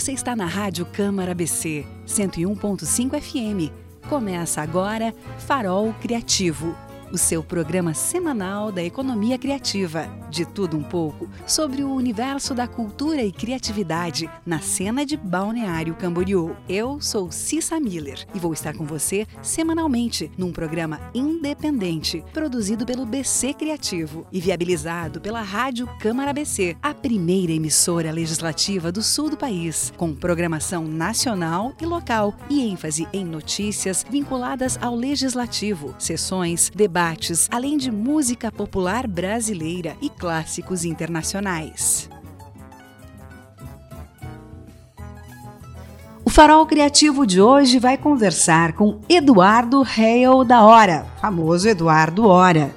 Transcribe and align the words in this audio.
Você 0.00 0.12
está 0.12 0.34
na 0.34 0.46
Rádio 0.46 0.86
Câmara 0.86 1.34
BC 1.34 1.84
101.5 2.06 3.20
FM. 3.20 3.70
Começa 4.08 4.62
agora 4.62 5.14
Farol 5.40 5.92
Criativo 6.00 6.74
o 7.12 7.18
seu 7.18 7.42
programa 7.42 7.92
semanal 7.94 8.70
da 8.70 8.82
economia 8.82 9.38
criativa. 9.38 10.08
De 10.30 10.44
tudo 10.44 10.76
um 10.76 10.82
pouco 10.82 11.28
sobre 11.46 11.82
o 11.82 11.92
universo 11.92 12.54
da 12.54 12.66
cultura 12.68 13.22
e 13.22 13.32
criatividade 13.32 14.30
na 14.46 14.60
cena 14.60 15.04
de 15.04 15.16
Balneário 15.16 15.94
Camboriú. 15.94 16.56
Eu 16.68 17.00
sou 17.00 17.30
Cissa 17.30 17.80
Miller 17.80 18.24
e 18.34 18.38
vou 18.38 18.52
estar 18.52 18.76
com 18.76 18.84
você 18.84 19.26
semanalmente 19.42 20.30
num 20.38 20.52
programa 20.52 21.00
independente 21.14 22.22
produzido 22.32 22.86
pelo 22.86 23.04
BC 23.04 23.54
Criativo 23.54 24.26
e 24.30 24.40
viabilizado 24.40 25.20
pela 25.20 25.42
Rádio 25.42 25.88
Câmara 25.98 26.32
BC, 26.32 26.76
a 26.82 26.94
primeira 26.94 27.52
emissora 27.52 28.12
legislativa 28.12 28.92
do 28.92 29.02
sul 29.02 29.30
do 29.30 29.36
país, 29.36 29.92
com 29.96 30.14
programação 30.14 30.84
nacional 30.84 31.74
e 31.80 31.86
local 31.86 32.34
e 32.48 32.60
ênfase 32.60 33.08
em 33.12 33.24
notícias 33.24 34.04
vinculadas 34.08 34.78
ao 34.80 34.94
legislativo, 34.94 35.94
sessões, 35.98 36.70
debates 36.74 36.99
debates, 37.00 37.48
além 37.50 37.78
de 37.78 37.90
música 37.90 38.52
popular 38.52 39.06
brasileira 39.06 39.96
e 40.02 40.10
clássicos 40.10 40.84
internacionais. 40.84 42.10
O 46.22 46.28
Farol 46.28 46.66
Criativo 46.66 47.26
de 47.26 47.40
hoje 47.40 47.78
vai 47.78 47.96
conversar 47.96 48.74
com 48.74 49.00
Eduardo 49.08 49.82
Hale 49.82 50.46
da 50.46 50.62
Hora, 50.62 51.06
famoso 51.20 51.68
Eduardo 51.68 52.26
Hora. 52.26 52.70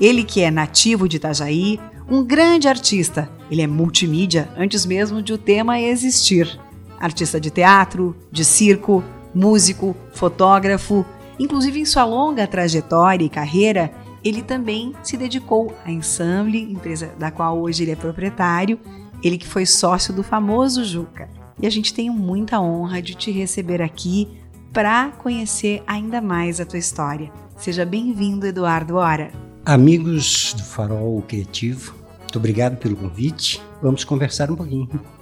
Ele 0.00 0.24
que 0.24 0.40
é 0.40 0.50
nativo 0.50 1.06
de 1.06 1.18
Itajaí, 1.18 1.78
um 2.10 2.24
grande 2.24 2.68
artista. 2.68 3.30
Ele 3.50 3.60
é 3.60 3.66
multimídia 3.66 4.48
antes 4.56 4.86
mesmo 4.86 5.20
de 5.20 5.34
o 5.34 5.38
tema 5.38 5.78
existir. 5.78 6.58
Artista 6.98 7.38
de 7.38 7.50
teatro, 7.50 8.16
de 8.32 8.42
circo, 8.44 9.04
músico, 9.34 9.94
fotógrafo, 10.14 11.04
Inclusive, 11.38 11.80
em 11.80 11.84
sua 11.84 12.04
longa 12.04 12.46
trajetória 12.46 13.24
e 13.24 13.28
carreira, 13.28 13.90
ele 14.24 14.42
também 14.42 14.92
se 15.02 15.16
dedicou 15.16 15.74
à 15.84 15.90
Ensemble, 15.90 16.60
empresa 16.60 17.12
da 17.18 17.30
qual 17.30 17.58
hoje 17.60 17.84
ele 17.84 17.92
é 17.92 17.96
proprietário, 17.96 18.78
ele 19.22 19.38
que 19.38 19.46
foi 19.46 19.66
sócio 19.66 20.12
do 20.12 20.22
famoso 20.22 20.84
Juca. 20.84 21.28
E 21.60 21.66
a 21.66 21.70
gente 21.70 21.94
tem 21.94 22.10
muita 22.10 22.60
honra 22.60 23.00
de 23.00 23.14
te 23.14 23.30
receber 23.30 23.80
aqui 23.80 24.28
para 24.72 25.10
conhecer 25.10 25.82
ainda 25.86 26.20
mais 26.20 26.60
a 26.60 26.66
tua 26.66 26.78
história. 26.78 27.30
Seja 27.56 27.84
bem-vindo, 27.84 28.46
Eduardo 28.46 28.96
Ora. 28.96 29.32
Amigos 29.64 30.52
do 30.54 30.62
Farol 30.62 31.22
Criativo, 31.22 31.94
muito 32.20 32.38
obrigado 32.38 32.76
pelo 32.76 32.96
convite. 32.96 33.62
Vamos 33.80 34.04
conversar 34.04 34.50
um 34.50 34.56
pouquinho. 34.56 35.15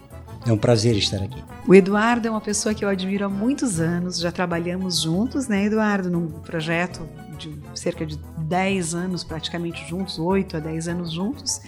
É 0.47 0.53
um 0.53 0.59
prazer 0.59 0.97
estar 0.97 1.23
aqui. 1.23 1.43
O 1.67 1.75
Eduardo 1.75 2.29
é 2.29 2.31
uma 2.31 2.41
pessoa 2.41 2.75
que 2.75 2.85
eu 2.85 2.89
admiro 2.89 3.25
há 3.25 3.29
muitos 3.29 3.81
anos, 3.81 4.19
já 4.19 4.31
trabalhamos 4.31 5.01
juntos, 5.01 5.49
né, 5.49 5.65
Eduardo, 5.65 6.11
num 6.11 6.29
projeto 6.29 7.09
de 7.39 7.59
cerca 7.75 8.05
de 8.05 8.19
10 8.39 8.95
anos 8.95 9.25
praticamente 9.25 9.89
juntos, 9.89 10.19
8 10.19 10.59
a 10.59 10.61
10 10.61 10.89
anos 10.89 11.13
juntos 11.13 11.61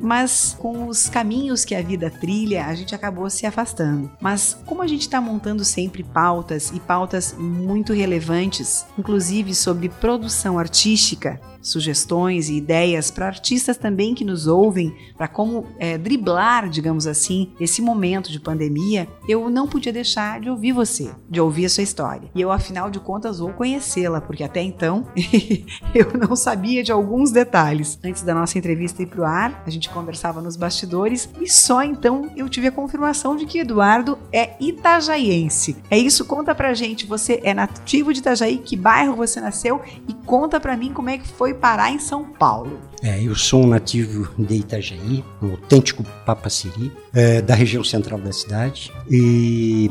mas 0.00 0.56
com 0.58 0.86
os 0.86 1.08
caminhos 1.08 1.64
que 1.64 1.74
a 1.74 1.82
vida 1.82 2.10
trilha, 2.10 2.66
a 2.66 2.74
gente 2.74 2.94
acabou 2.94 3.28
se 3.28 3.46
afastando. 3.46 4.10
Mas 4.20 4.56
como 4.66 4.82
a 4.82 4.86
gente 4.86 5.02
está 5.02 5.20
montando 5.20 5.64
sempre 5.64 6.02
pautas 6.02 6.70
e 6.74 6.80
pautas 6.80 7.34
muito 7.38 7.92
relevantes, 7.92 8.86
inclusive 8.98 9.54
sobre 9.54 9.88
produção 9.88 10.58
artística, 10.58 11.40
sugestões 11.60 12.48
e 12.48 12.56
ideias 12.56 13.10
para 13.10 13.26
artistas 13.26 13.76
também 13.76 14.14
que 14.14 14.24
nos 14.24 14.46
ouvem, 14.46 14.94
para 15.16 15.28
como 15.28 15.66
é, 15.78 15.98
driblar, 15.98 16.68
digamos 16.68 17.06
assim, 17.06 17.52
esse 17.60 17.82
momento 17.82 18.30
de 18.30 18.40
pandemia, 18.40 19.08
eu 19.28 19.50
não 19.50 19.66
podia 19.66 19.92
deixar 19.92 20.40
de 20.40 20.50
ouvir 20.50 20.72
você, 20.72 21.10
de 21.28 21.40
ouvir 21.40 21.66
a 21.66 21.68
sua 21.68 21.82
história. 21.82 22.30
E 22.34 22.40
eu, 22.40 22.50
afinal 22.50 22.90
de 22.90 23.00
contas, 23.00 23.38
vou 23.38 23.52
conhecê-la, 23.52 24.20
porque 24.20 24.44
até 24.44 24.62
então 24.62 25.06
eu 25.94 26.12
não 26.18 26.34
sabia 26.34 26.82
de 26.82 26.92
alguns 26.92 27.30
detalhes. 27.30 27.98
Antes 28.02 28.22
da 28.22 28.34
nossa 28.34 28.58
entrevista 28.58 29.02
ir 29.02 29.06
para 29.06 29.20
o 29.20 29.24
ar, 29.24 29.62
a 29.66 29.70
gente 29.70 29.88
conversava 29.90 30.40
nos 30.40 30.56
bastidores 30.56 31.28
e 31.40 31.48
só 31.48 31.82
então 31.82 32.30
eu 32.36 32.48
tive 32.48 32.68
a 32.68 32.72
confirmação 32.72 33.36
de 33.36 33.46
que 33.46 33.58
Eduardo 33.58 34.18
é 34.32 34.56
itajaiense. 34.60 35.76
É 35.90 35.98
isso? 35.98 36.24
Conta 36.24 36.54
pra 36.54 36.74
gente, 36.74 37.06
você 37.06 37.40
é 37.42 37.52
nativo 37.52 38.12
de 38.12 38.20
Itajaí, 38.20 38.58
que 38.58 38.76
bairro 38.76 39.16
você 39.16 39.40
nasceu 39.40 39.80
e 40.08 40.12
conta 40.12 40.60
pra 40.60 40.76
mim 40.76 40.92
como 40.92 41.10
é 41.10 41.18
que 41.18 41.26
foi 41.26 41.54
parar 41.60 41.90
em 41.90 41.98
São 41.98 42.24
Paulo. 42.24 42.78
É, 43.02 43.22
eu 43.22 43.34
sou 43.34 43.64
um 43.64 43.66
nativo 43.68 44.28
de 44.38 44.56
Itajaí, 44.56 45.24
um 45.42 45.50
autêntico 45.50 46.04
papaciri, 46.24 46.92
é, 47.12 47.40
da 47.42 47.54
região 47.54 47.84
central 47.84 48.18
da 48.18 48.32
cidade. 48.32 48.92
E 49.10 49.90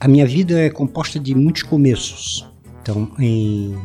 a 0.00 0.06
minha 0.06 0.26
vida 0.26 0.58
é 0.60 0.70
composta 0.70 1.18
de 1.18 1.34
muitos 1.34 1.62
começos. 1.62 2.48
Então, 2.82 3.10
em 3.18 3.76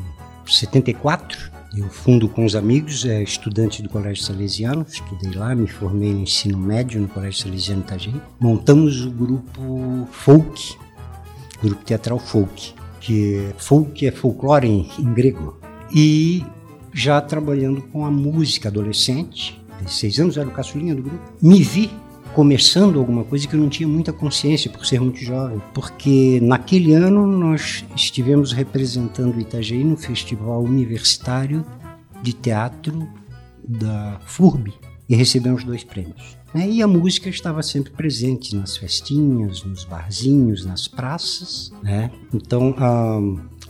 74, 0.45 1.51
eu 1.75 1.89
fundo 1.89 2.29
com 2.29 2.45
os 2.45 2.55
amigos, 2.55 3.05
é, 3.05 3.23
estudante 3.23 3.81
do 3.81 3.89
Colégio 3.89 4.23
Salesiano, 4.23 4.85
estudei 4.87 5.33
lá, 5.33 5.55
me 5.55 5.67
formei 5.67 6.13
no 6.13 6.21
ensino 6.21 6.57
médio 6.57 7.01
no 7.01 7.07
Colégio 7.07 7.41
Salesiano 7.41 7.81
Itajaí. 7.81 8.21
Montamos 8.39 9.03
o 9.03 9.09
grupo 9.09 10.07
Folk, 10.11 10.77
grupo 11.63 11.83
teatral 11.83 12.19
Folk, 12.19 12.75
que 12.99 13.49
folk 13.57 14.05
é 14.05 14.11
folclore 14.11 14.67
em, 14.67 14.89
em 14.99 15.13
grego. 15.13 15.59
E 15.93 16.45
já 16.93 17.19
trabalhando 17.19 17.81
com 17.81 18.05
a 18.05 18.11
música 18.11 18.69
adolescente, 18.69 19.59
16 19.81 20.19
anos, 20.19 20.37
era 20.37 20.47
o 20.47 20.51
caçulinha 20.51 20.95
do 20.95 21.03
grupo, 21.03 21.33
me 21.41 21.61
vi 21.61 21.89
começando 22.33 22.97
alguma 22.99 23.23
coisa 23.23 23.47
que 23.47 23.55
eu 23.55 23.59
não 23.59 23.69
tinha 23.69 23.87
muita 23.87 24.11
consciência 24.11 24.69
por 24.71 24.85
ser 24.85 24.99
muito 24.99 25.19
jovem, 25.19 25.61
porque 25.73 26.39
naquele 26.41 26.93
ano 26.93 27.27
nós 27.27 27.85
estivemos 27.95 28.51
representando 28.51 29.39
Itajaí 29.39 29.83
no 29.83 29.95
Festival 29.95 30.63
Universitário 30.63 31.63
de 32.21 32.33
Teatro 32.33 33.07
da 33.67 34.19
FURB 34.25 34.73
e 35.07 35.15
recebemos 35.15 35.63
dois 35.63 35.83
prêmios. 35.83 36.37
Né? 36.53 36.69
E 36.69 36.81
a 36.81 36.87
música 36.87 37.29
estava 37.29 37.61
sempre 37.63 37.91
presente 37.91 38.55
nas 38.55 38.77
festinhas, 38.77 39.63
nos 39.63 39.83
barzinhos, 39.85 40.65
nas 40.65 40.87
praças. 40.87 41.71
Né? 41.81 42.11
Então, 42.33 42.75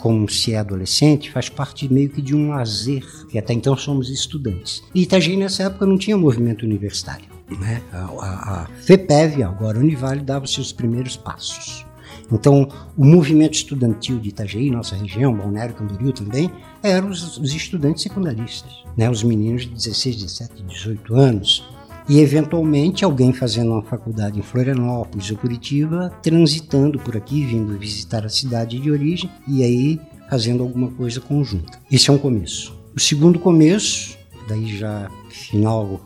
como 0.04 0.30
se 0.30 0.54
é 0.54 0.58
adolescente, 0.58 1.32
faz 1.32 1.48
parte 1.48 1.88
meio 1.88 2.10
que 2.10 2.22
de 2.22 2.36
um 2.36 2.50
lazer, 2.50 3.06
que 3.30 3.40
até 3.40 3.54
então 3.54 3.74
somos 3.78 4.10
estudantes. 4.10 4.84
E 4.94 5.04
Itajaí 5.04 5.38
nessa 5.38 5.64
época 5.64 5.86
não 5.86 5.98
tinha 5.98 6.18
movimento 6.18 6.66
universitário. 6.66 7.26
Né? 7.50 7.82
A, 7.90 8.00
a, 8.00 8.64
a 8.64 8.68
FEPEV, 8.82 9.44
agora 9.44 9.80
Univale, 9.80 10.20
dava 10.20 10.46
seus 10.46 10.74
primeiros 10.74 11.16
passos. 11.16 11.86
Então, 12.30 12.68
o 12.98 13.06
movimento 13.06 13.54
estudantil 13.54 14.20
de 14.20 14.28
Itajaí, 14.28 14.70
nossa 14.70 14.94
região, 14.94 15.34
Balneário 15.34 15.74
Camboriú 15.74 16.12
também, 16.12 16.52
eram 16.84 17.08
os, 17.08 17.38
os 17.38 17.56
estudantes 17.56 18.04
secundaristas, 18.04 18.84
né? 18.98 19.10
os 19.10 19.24
meninos 19.24 19.62
de 19.62 19.70
16, 19.70 20.18
17, 20.18 20.64
18 20.64 21.16
anos, 21.16 21.64
e 22.08 22.20
eventualmente 22.20 23.06
alguém 23.06 23.32
fazendo 23.32 23.72
uma 23.72 23.84
faculdade 23.84 24.40
em 24.40 24.42
Florianópolis 24.42 25.30
ou 25.32 25.38
Curitiba, 25.38 26.12
transitando 26.22 27.00
por 27.00 27.16
aqui, 27.16 27.46
vindo 27.46 27.78
visitar 27.78 28.26
a 28.26 28.30
cidade 28.30 28.80
de 28.80 28.92
origem 28.92 29.30
e 29.48 29.64
aí 29.64 30.00
fazendo 30.30 30.64
alguma 30.64 30.90
coisa 30.92 31.22
conjunta. 31.22 31.80
Esse 31.92 32.10
é 32.10 32.14
um 32.14 32.18
começo. 32.18 32.74
O 32.96 33.00
segundo 33.00 33.40
começo, 33.40 34.18
daí 34.48 34.78
já 34.78 35.10
final 35.30 36.02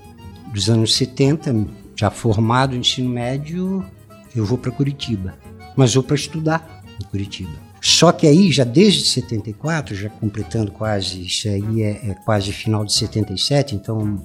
dos 0.53 0.69
anos 0.69 0.96
70, 0.96 1.68
já 1.96 2.09
formado 2.09 2.74
no 2.74 2.80
ensino 2.80 3.09
médio, 3.09 3.84
eu 4.36 4.46
vou 4.46 4.57
para 4.57 4.72
Curitiba, 4.72 5.36
mas 5.75 5.94
vou 5.94 6.03
para 6.03 6.16
estudar 6.16 6.84
em 7.02 7.06
Curitiba. 7.06 7.68
Só 7.81 8.12
que 8.12 8.28
aí, 8.28 8.52
já 8.52 8.63
desde 8.63 9.06
74, 9.06 9.96
já 9.96 10.09
completando 10.09 10.72
quase, 10.72 11.22
isso 11.22 11.47
aí 11.47 11.84
é, 11.84 12.09
é 12.09 12.16
quase 12.25 12.52
final 12.52 12.84
de 12.84 12.94
77, 12.94 13.75
então 13.75 14.22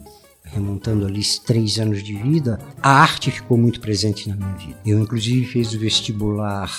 remontando 0.52 1.06
ali 1.06 1.22
três 1.44 1.78
anos 1.78 2.02
de 2.02 2.14
vida, 2.14 2.60
a 2.80 2.90
arte 3.00 3.30
ficou 3.30 3.56
muito 3.56 3.80
presente 3.80 4.28
na 4.28 4.36
minha 4.36 4.54
vida. 4.54 4.78
Eu, 4.84 5.00
inclusive, 5.00 5.46
fiz 5.46 5.72
o 5.72 5.78
vestibular 5.78 6.70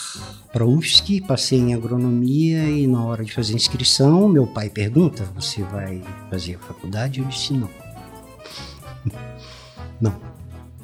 para 0.52 0.66
UFSC, 0.66 1.22
passei 1.22 1.60
em 1.60 1.74
agronomia 1.74 2.70
e 2.70 2.86
na 2.86 3.04
hora 3.04 3.26
de 3.26 3.34
fazer 3.34 3.56
inscrição, 3.56 4.30
meu 4.30 4.46
pai 4.46 4.70
pergunta: 4.70 5.28
Você 5.36 5.64
vai 5.64 6.02
fazer 6.30 6.56
a 6.56 6.60
faculdade? 6.60 7.20
Eu 7.20 7.26
disse: 7.26 7.54
Não. 7.54 7.70
não. 10.00 10.34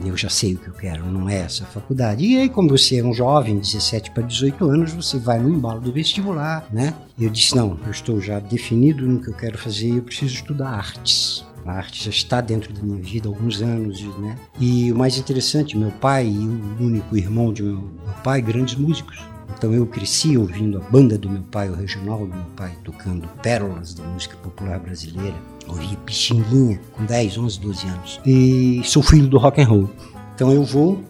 Eu 0.03 0.15
já 0.15 0.29
sei 0.29 0.55
o 0.55 0.57
que 0.57 0.69
eu 0.69 0.73
quero, 0.73 1.05
não 1.11 1.27
é 1.27 1.39
essa 1.39 1.65
faculdade. 1.65 2.23
E 2.23 2.37
aí, 2.37 2.47
como 2.47 2.69
você 2.69 2.99
é 2.99 3.03
um 3.03 3.13
jovem, 3.13 3.59
17 3.59 4.11
para 4.11 4.23
18 4.23 4.65
anos, 4.69 4.93
você 4.93 5.19
vai 5.19 5.39
no 5.39 5.49
embalo 5.49 5.81
do 5.81 5.91
vestibular, 5.91 6.65
né? 6.71 6.95
Eu 7.19 7.29
disse: 7.29 7.55
Não, 7.55 7.77
eu 7.85 7.91
estou 7.91 8.21
já 8.21 8.39
definido 8.39 9.05
no 9.05 9.21
que 9.21 9.29
eu 9.29 9.33
quero 9.33 9.57
fazer 9.57 9.89
e 9.89 9.97
eu 9.97 10.03
preciso 10.03 10.35
estudar 10.35 10.69
artes. 10.69 11.45
A 11.69 11.73
arte 11.73 12.03
já 12.03 12.09
está 12.09 12.41
dentro 12.41 12.73
da 12.73 12.81
minha 12.81 12.99
vida 12.99 13.29
há 13.29 13.31
alguns 13.31 13.61
anos, 13.61 14.01
né? 14.17 14.35
E 14.59 14.91
o 14.91 14.95
mais 14.95 15.19
interessante, 15.19 15.77
meu 15.77 15.91
pai 15.91 16.25
e 16.25 16.47
o 16.47 16.83
único 16.83 17.15
irmão 17.15 17.53
de 17.53 17.61
meu, 17.61 17.75
meu 17.75 18.13
pai, 18.23 18.41
grandes 18.41 18.73
músicos. 18.73 19.19
Então 19.55 19.71
eu 19.71 19.85
cresci 19.85 20.35
ouvindo 20.35 20.79
a 20.79 20.81
banda 20.89 21.15
do 21.15 21.29
meu 21.29 21.43
pai, 21.43 21.69
o 21.69 21.75
regional 21.75 22.25
do 22.25 22.33
meu 22.33 22.45
pai, 22.55 22.75
tocando 22.83 23.27
pérolas 23.43 23.93
da 23.93 24.03
música 24.03 24.35
popular 24.37 24.79
brasileira. 24.79 25.35
Ouvia 25.67 25.95
Pixinguinha 25.97 26.81
com 26.93 27.05
10, 27.05 27.37
11, 27.37 27.59
12 27.59 27.87
anos. 27.87 28.21
E 28.25 28.81
sou 28.83 29.03
filho 29.03 29.27
do 29.27 29.37
rock 29.37 29.61
and 29.61 29.67
roll. 29.67 29.89
Então 30.33 30.51
eu 30.51 30.63
vou 30.63 31.03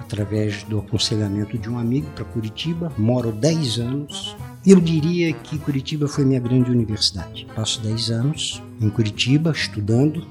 através 0.00 0.64
do 0.64 0.80
aconselhamento 0.80 1.56
de 1.56 1.70
um 1.70 1.78
amigo 1.78 2.08
para 2.16 2.24
Curitiba. 2.24 2.92
Moro 2.98 3.30
10 3.30 3.78
anos. 3.78 4.36
Eu 4.66 4.78
diria 4.78 5.32
que 5.32 5.58
Curitiba 5.58 6.06
foi 6.06 6.24
minha 6.24 6.40
grande 6.40 6.70
universidade. 6.70 7.46
Passo 7.54 7.80
10 7.80 8.10
anos 8.10 8.62
em 8.80 8.90
Curitiba 8.90 9.52
estudando, 9.52 10.26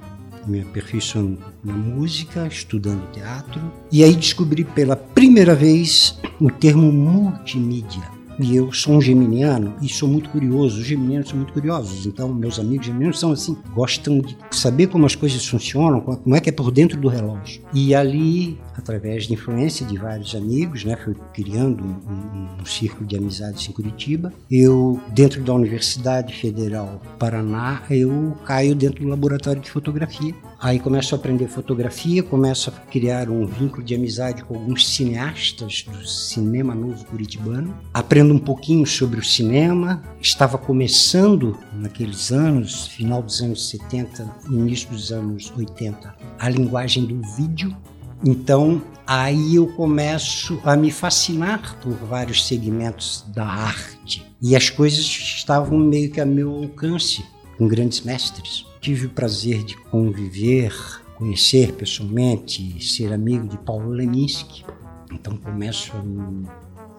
me 0.46 0.62
aperfeiçoando 0.62 1.40
na 1.64 1.74
música, 1.74 2.46
estudando 2.46 3.12
teatro. 3.12 3.60
E 3.92 4.04
aí 4.04 4.16
descobri 4.16 4.64
pela 4.64 4.96
primeira 4.96 5.56
vez 5.56 6.20
o 6.40 6.52
termo 6.52 6.92
multimídia 6.92 8.19
e 8.40 8.56
eu 8.56 8.72
sou 8.72 8.96
um 8.96 9.02
geminiano 9.02 9.76
e 9.82 9.90
sou 9.90 10.08
muito 10.08 10.30
curioso. 10.30 10.80
Os 10.80 10.86
geminianos 10.86 11.30
são 11.30 11.38
muito 11.38 11.54
curiosos. 11.54 12.06
Então, 12.06 12.34
meus 12.34 12.60
amigos 12.60 12.86
geminianos 12.86 13.20
são 13.20 13.32
assim, 13.32 13.58
gostam 13.74 14.20
de 14.20 14.38
saber 14.52 14.88
como 14.88 15.06
as 15.06 15.16
coisas 15.16 15.46
funcionam, 15.46 16.00
como 16.00 16.36
é 16.36 16.40
que 16.40 16.50
é 16.50 16.52
por 16.52 16.72
dentro 16.72 17.00
do 17.00 17.08
relógio. 17.08 17.62
E 17.74 17.94
ali, 17.94 18.58
através 18.76 19.26
de 19.26 19.34
influência 19.34 19.86
de 19.86 19.98
vários 19.98 20.34
amigos, 20.36 20.86
né, 20.86 20.96
fui 20.96 21.16
criando 21.34 21.84
um, 21.84 21.88
um, 21.88 22.62
um 22.62 22.66
círculo 22.66 23.06
de 23.06 23.18
amizades 23.18 23.68
em 23.68 23.72
Curitiba. 23.72 24.34
Eu, 24.50 25.00
dentro 25.14 25.44
da 25.44 25.54
Universidade 25.54 26.34
Federal 26.34 27.02
Paraná, 27.18 27.84
eu 27.90 28.38
caio 28.46 28.74
dentro 28.74 29.04
do 29.04 29.10
laboratório 29.10 29.62
de 29.62 29.70
fotografia 29.70 30.34
Aí 30.62 30.78
começo 30.78 31.16
a 31.16 31.18
aprender 31.18 31.48
fotografia, 31.48 32.22
começo 32.22 32.70
a 32.70 32.74
criar 32.74 33.30
um 33.30 33.46
vínculo 33.46 33.82
de 33.82 33.96
amizade 33.96 34.44
com 34.44 34.56
alguns 34.56 34.86
cineastas 34.90 35.86
do 35.90 36.06
cinema 36.06 36.76
novo 36.76 37.06
curitibano. 37.06 37.74
Aprendo 37.94 38.29
um 38.34 38.40
pouquinho 38.40 38.86
sobre 38.86 39.20
o 39.20 39.24
cinema. 39.24 40.02
Estava 40.22 40.58
começando 40.58 41.58
naqueles 41.74 42.32
anos, 42.32 42.88
final 42.88 43.22
dos 43.22 43.42
anos 43.42 43.70
70, 43.70 44.30
início 44.50 44.90
dos 44.90 45.12
anos 45.12 45.52
80, 45.56 46.16
a 46.38 46.50
linguagem 46.50 47.06
do 47.06 47.22
vídeo. 47.36 47.76
Então, 48.24 48.82
aí 49.08 49.56
eu 49.56 49.68
começo 49.68 50.60
a 50.64 50.76
me 50.76 50.92
fascinar 50.92 51.78
por 51.82 51.94
vários 51.94 52.46
segmentos 52.46 53.24
da 53.34 53.46
arte. 53.46 54.26
E 54.42 54.56
as 54.56 54.70
coisas 54.70 55.06
estavam 55.06 55.78
meio 55.78 56.12
que 56.12 56.20
a 56.20 56.26
meu 56.26 56.54
alcance, 56.54 57.24
com 57.58 57.68
grandes 57.68 58.02
mestres. 58.02 58.66
Tive 58.82 59.08
o 59.08 59.10
prazer 59.10 59.64
de 59.64 59.76
conviver, 59.76 60.74
conhecer 61.16 61.74
pessoalmente, 61.74 62.84
ser 62.86 63.12
amigo 63.12 63.48
de 63.48 63.58
Paulo 63.58 63.90
Leminski. 63.90 64.64
Então 65.12 65.36
começo 65.38 65.92
a 65.98 66.02
me 66.02 66.48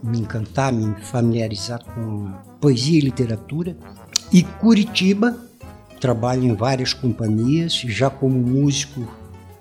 encantar, 0.05 0.73
me 0.73 0.95
familiarizar 1.03 1.85
com 1.85 2.33
poesia 2.61 2.99
e 2.99 3.03
literatura. 3.03 3.77
E 4.33 4.43
Curitiba, 4.43 5.37
trabalho 6.01 6.45
em 6.45 6.55
várias 6.55 6.93
companhias, 6.93 7.75
já 7.75 8.09
como 8.09 8.39
músico 8.39 9.07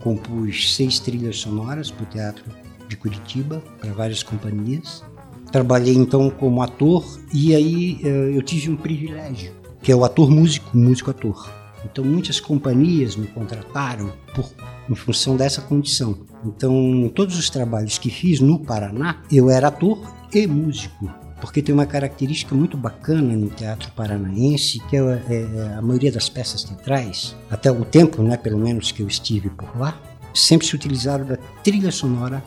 compus 0.02 0.76
seis 0.76 1.00
trilhas 1.00 1.38
sonoras 1.38 1.92
para 1.92 2.04
o 2.04 2.08
Teatro 2.08 2.46
de 2.88 2.96
Curitiba, 2.96 3.62
para 3.80 3.92
várias 3.94 4.24
companhias. 4.24 5.04
Trabalhei 5.52 5.96
então 5.96 6.30
como 6.30 6.62
ator 6.62 7.06
e 7.34 7.56
aí 7.56 8.00
eh, 8.04 8.32
eu 8.36 8.42
tive 8.42 8.70
um 8.70 8.78
privilégio, 8.78 9.52
que 9.82 9.92
é 9.92 9.96
o 9.96 10.06
ator 10.06 10.30
músico, 10.30 10.78
músico 10.78 11.10
ator. 11.10 11.52
Então 11.84 12.04
muitas 12.04 12.40
companhias 12.40 13.16
me 13.16 13.28
contrataram 13.28 14.12
por, 14.36 14.52
em 14.90 14.96
função 14.96 15.36
dessa 15.36 15.62
condição. 15.62 16.20
Então 16.46 17.12
todos 17.16 17.38
os 17.38 17.50
trabalhos 17.50 17.98
que 17.98 18.10
fiz 18.10 18.40
no 18.40 18.60
Paraná, 18.60 19.24
eu 19.32 19.50
era 19.50 19.68
ator 19.70 20.00
e 20.34 20.48
músico. 20.48 21.10
Porque 21.42 21.62
tem 21.62 21.74
uma 21.74 21.86
característica 21.86 22.54
muito 22.54 22.76
bacana 22.76 23.36
no 23.36 23.50
teatro 23.50 23.92
paranaense, 23.96 24.80
que 24.90 24.98
é, 24.98 25.00
é 25.00 25.76
a 25.78 25.82
maioria 25.82 26.12
das 26.12 26.28
peças 26.28 26.64
teatrais, 26.64 27.36
até 27.50 27.72
o 27.72 27.86
tempo, 27.86 28.22
né, 28.22 28.36
pelo 28.36 28.58
menos 28.58 28.92
que 28.92 29.02
eu 29.02 29.08
estive 29.08 29.50
por 29.50 29.78
lá, 29.78 29.98
sempre 30.34 30.68
se 30.68 30.76
utilizaram 30.76 31.26
da 31.26 31.38
trilha 31.64 31.92
sonora 31.92 32.44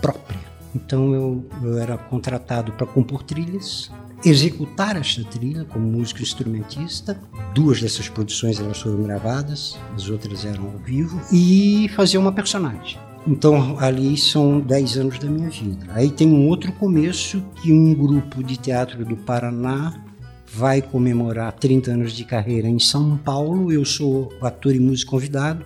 própria. 0.00 0.38
Então 0.74 1.12
eu, 1.12 1.44
eu 1.62 1.78
era 1.78 1.98
contratado 1.98 2.72
para 2.72 2.86
compor 2.86 3.22
trilhas 3.22 3.90
executar 4.24 4.96
esta 4.96 5.22
trilha 5.24 5.64
como 5.64 5.86
músico 5.86 6.22
instrumentista. 6.22 7.18
Duas 7.54 7.80
dessas 7.80 8.08
produções 8.08 8.58
elas 8.58 8.80
foram 8.80 9.02
gravadas, 9.02 9.78
as 9.94 10.08
outras 10.08 10.44
eram 10.44 10.64
ao 10.64 10.78
vivo 10.78 11.20
e 11.32 11.88
fazer 11.94 12.18
uma 12.18 12.32
personagem. 12.32 12.98
Então 13.26 13.76
ali 13.80 14.16
são 14.16 14.60
10 14.60 14.98
anos 14.98 15.18
da 15.18 15.28
minha 15.28 15.50
vida. 15.50 15.86
Aí 15.90 16.10
tem 16.10 16.28
um 16.28 16.48
outro 16.48 16.72
começo 16.72 17.42
que 17.60 17.72
um 17.72 17.92
grupo 17.92 18.42
de 18.42 18.56
teatro 18.56 19.04
do 19.04 19.16
Paraná 19.16 19.94
vai 20.46 20.80
comemorar 20.80 21.52
30 21.52 21.90
anos 21.90 22.12
de 22.12 22.24
carreira 22.24 22.68
em 22.68 22.78
São 22.78 23.16
Paulo. 23.16 23.72
Eu 23.72 23.84
sou 23.84 24.32
ator 24.40 24.74
e 24.74 24.78
músico 24.78 25.10
convidado. 25.10 25.64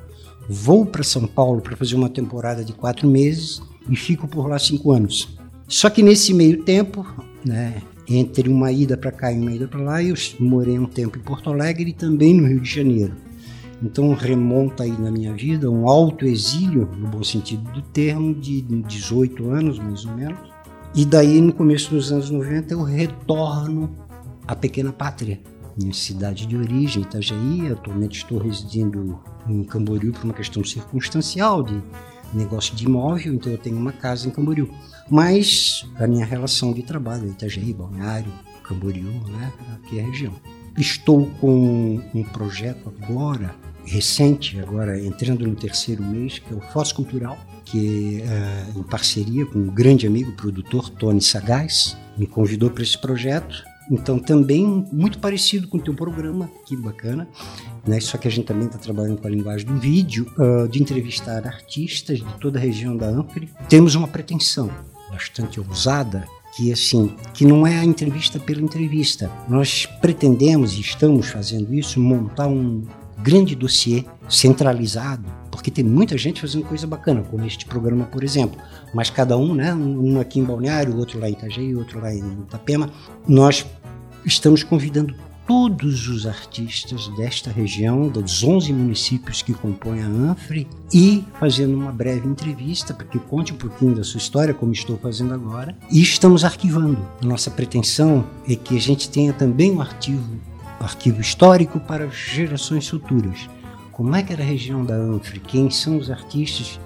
Vou 0.48 0.86
para 0.86 1.02
São 1.02 1.26
Paulo 1.26 1.60
para 1.60 1.76
fazer 1.76 1.94
uma 1.94 2.08
temporada 2.08 2.64
de 2.64 2.72
quatro 2.72 3.06
meses 3.06 3.60
e 3.88 3.94
fico 3.94 4.26
por 4.26 4.48
lá 4.48 4.58
cinco 4.58 4.90
anos. 4.90 5.36
Só 5.68 5.90
que 5.90 6.02
nesse 6.02 6.32
meio 6.34 6.64
tempo, 6.64 7.06
né, 7.44 7.82
entre 8.08 8.48
uma 8.48 8.72
ida 8.72 8.96
para 8.96 9.12
cá 9.12 9.32
e 9.32 9.38
uma 9.38 9.52
ida 9.52 9.68
para 9.68 9.80
lá, 9.80 10.02
eu 10.02 10.14
morei 10.40 10.78
um 10.78 10.86
tempo 10.86 11.18
em 11.18 11.20
Porto 11.20 11.50
Alegre 11.50 11.90
e 11.90 11.92
também 11.92 12.34
no 12.34 12.48
Rio 12.48 12.60
de 12.60 12.68
Janeiro. 12.68 13.14
Então 13.82 14.12
remonta 14.12 14.82
aí 14.82 14.92
na 14.92 15.10
minha 15.10 15.32
vida 15.32 15.70
um 15.70 15.88
alto 15.88 16.26
exílio, 16.26 16.88
no 16.96 17.08
bom 17.08 17.24
sentido 17.24 17.70
do 17.72 17.80
termo, 17.80 18.34
de 18.34 18.60
18 18.60 19.50
anos 19.50 19.78
mais 19.78 20.04
ou 20.04 20.12
menos. 20.14 20.38
E 20.94 21.04
daí 21.04 21.40
no 21.40 21.52
começo 21.52 21.90
dos 21.90 22.12
anos 22.12 22.30
90 22.30 22.74
eu 22.74 22.82
retorno 22.82 23.96
à 24.46 24.54
pequena 24.54 24.92
pátria, 24.92 25.40
minha 25.78 25.94
cidade 25.94 26.46
de 26.46 26.56
origem, 26.56 27.02
Itajaí. 27.02 27.68
Atualmente 27.72 28.18
estou 28.18 28.38
residindo 28.38 29.18
em 29.48 29.64
Camboriú 29.64 30.12
por 30.12 30.24
uma 30.24 30.34
questão 30.34 30.62
circunstancial 30.62 31.62
de 31.62 31.82
negócio 32.34 32.76
de 32.76 32.84
imóvel, 32.84 33.34
então 33.34 33.50
eu 33.50 33.58
tenho 33.58 33.76
uma 33.76 33.92
casa 33.92 34.28
em 34.28 34.30
Camboriú. 34.30 34.68
Mas 35.08 35.88
a 35.96 36.06
minha 36.06 36.24
relação 36.24 36.72
de 36.72 36.82
trabalho, 36.82 37.28
Itajaí, 37.28 37.72
Balneário, 37.72 38.32
Camboriú, 38.62 39.10
né, 39.28 39.52
aqui 39.74 39.98
é 39.98 40.02
a 40.02 40.06
região. 40.06 40.32
Estou 40.76 41.26
com 41.40 42.00
um 42.14 42.22
projeto 42.22 42.92
agora, 43.02 43.54
recente, 43.84 44.58
agora 44.60 44.98
entrando 45.00 45.46
no 45.46 45.54
terceiro 45.54 46.02
mês, 46.02 46.38
que 46.38 46.52
é 46.52 46.56
o 46.56 46.60
Foz 46.60 46.92
Cultural, 46.92 47.38
que 47.64 48.22
é 48.22 48.78
em 48.78 48.82
parceria 48.82 49.46
com 49.46 49.58
um 49.58 49.66
grande 49.66 50.06
amigo, 50.06 50.32
produtor 50.32 50.90
Tony 50.90 51.20
Sagaz, 51.20 51.96
me 52.16 52.26
convidou 52.26 52.70
para 52.70 52.82
esse 52.82 52.98
projeto. 52.98 53.64
Então, 53.90 54.20
também 54.20 54.86
muito 54.92 55.18
parecido 55.18 55.66
com 55.66 55.76
o 55.76 55.80
teu 55.80 55.92
programa, 55.92 56.48
que 56.64 56.76
bacana, 56.76 57.26
né? 57.84 57.98
só 57.98 58.16
que 58.16 58.28
a 58.28 58.30
gente 58.30 58.46
também 58.46 58.66
está 58.66 58.78
trabalhando 58.78 59.20
com 59.20 59.26
a 59.26 59.30
linguagem 59.30 59.66
do 59.66 59.76
vídeo, 59.78 60.30
uh, 60.38 60.68
de 60.68 60.80
entrevistar 60.80 61.44
artistas 61.44 62.18
de 62.18 62.34
toda 62.34 62.56
a 62.58 62.62
região 62.62 62.96
da 62.96 63.08
Ampre. 63.08 63.48
Temos 63.68 63.96
uma 63.96 64.06
pretensão, 64.06 64.70
bastante 65.10 65.58
ousada, 65.58 66.24
que 66.56 66.72
assim, 66.72 67.16
que 67.34 67.44
não 67.44 67.66
é 67.66 67.78
a 67.78 67.84
entrevista 67.84 68.38
pela 68.38 68.60
entrevista. 68.60 69.30
Nós 69.48 69.86
pretendemos 70.00 70.74
e 70.74 70.80
estamos 70.80 71.26
fazendo 71.26 71.74
isso, 71.74 72.00
montar 72.00 72.46
um 72.46 72.84
grande 73.22 73.54
dossiê 73.54 74.04
centralizado, 74.28 75.24
porque 75.50 75.70
tem 75.70 75.84
muita 75.84 76.16
gente 76.16 76.40
fazendo 76.40 76.64
coisa 76.64 76.86
bacana, 76.86 77.22
como 77.22 77.44
este 77.44 77.66
programa, 77.66 78.04
por 78.04 78.24
exemplo. 78.24 78.60
Mas 78.94 79.10
cada 79.10 79.36
um, 79.36 79.54
né, 79.54 79.74
um 79.74 80.20
aqui 80.20 80.38
em 80.38 80.44
Balneário, 80.44 80.96
outro 80.96 81.18
lá 81.18 81.28
em 81.28 81.32
Itajaí, 81.32 81.74
outro 81.74 82.00
lá 82.00 82.12
em 82.12 82.42
Itapema, 82.42 82.90
nós 83.26 83.66
estamos 84.24 84.62
convidando 84.62 85.14
todos 85.50 86.08
os 86.08 86.26
artistas 86.26 87.08
desta 87.16 87.50
região, 87.50 88.06
dos 88.06 88.44
11 88.44 88.72
municípios 88.72 89.42
que 89.42 89.52
compõem 89.52 90.00
a 90.00 90.06
Anfre, 90.06 90.68
e 90.92 91.24
fazendo 91.40 91.74
uma 91.76 91.90
breve 91.90 92.28
entrevista 92.28 92.94
para 92.94 93.04
que 93.04 93.18
conte 93.18 93.52
um 93.52 93.56
pouquinho 93.56 93.96
da 93.96 94.04
sua 94.04 94.18
história, 94.18 94.54
como 94.54 94.70
estou 94.70 94.96
fazendo 94.96 95.34
agora. 95.34 95.76
E 95.90 96.00
estamos 96.00 96.44
arquivando. 96.44 97.04
Nossa 97.20 97.50
pretensão 97.50 98.24
é 98.48 98.54
que 98.54 98.76
a 98.76 98.80
gente 98.80 99.10
tenha 99.10 99.32
também 99.32 99.72
um 99.72 99.80
arquivo, 99.80 100.38
arquivo 100.84 101.20
histórico 101.20 101.78
para 101.78 102.08
gerações 102.08 102.88
futuras. 102.88 103.48
Como 103.92 104.16
é 104.16 104.22
que 104.22 104.32
era 104.32 104.42
a 104.42 104.46
região 104.46 104.84
da 104.84 104.94
Anfre? 104.94 105.40
Quem 105.40 105.70
são 105.70 105.98
os 105.98 106.10
artistas 106.10 106.80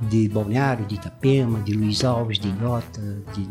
de 0.00 0.28
Balneário, 0.28 0.86
de 0.86 0.96
Itapema, 0.96 1.60
de 1.60 1.72
Luiz 1.74 2.04
Alves, 2.04 2.38
de 2.38 2.48
Ilhota, 2.48 3.00
de 3.34 3.48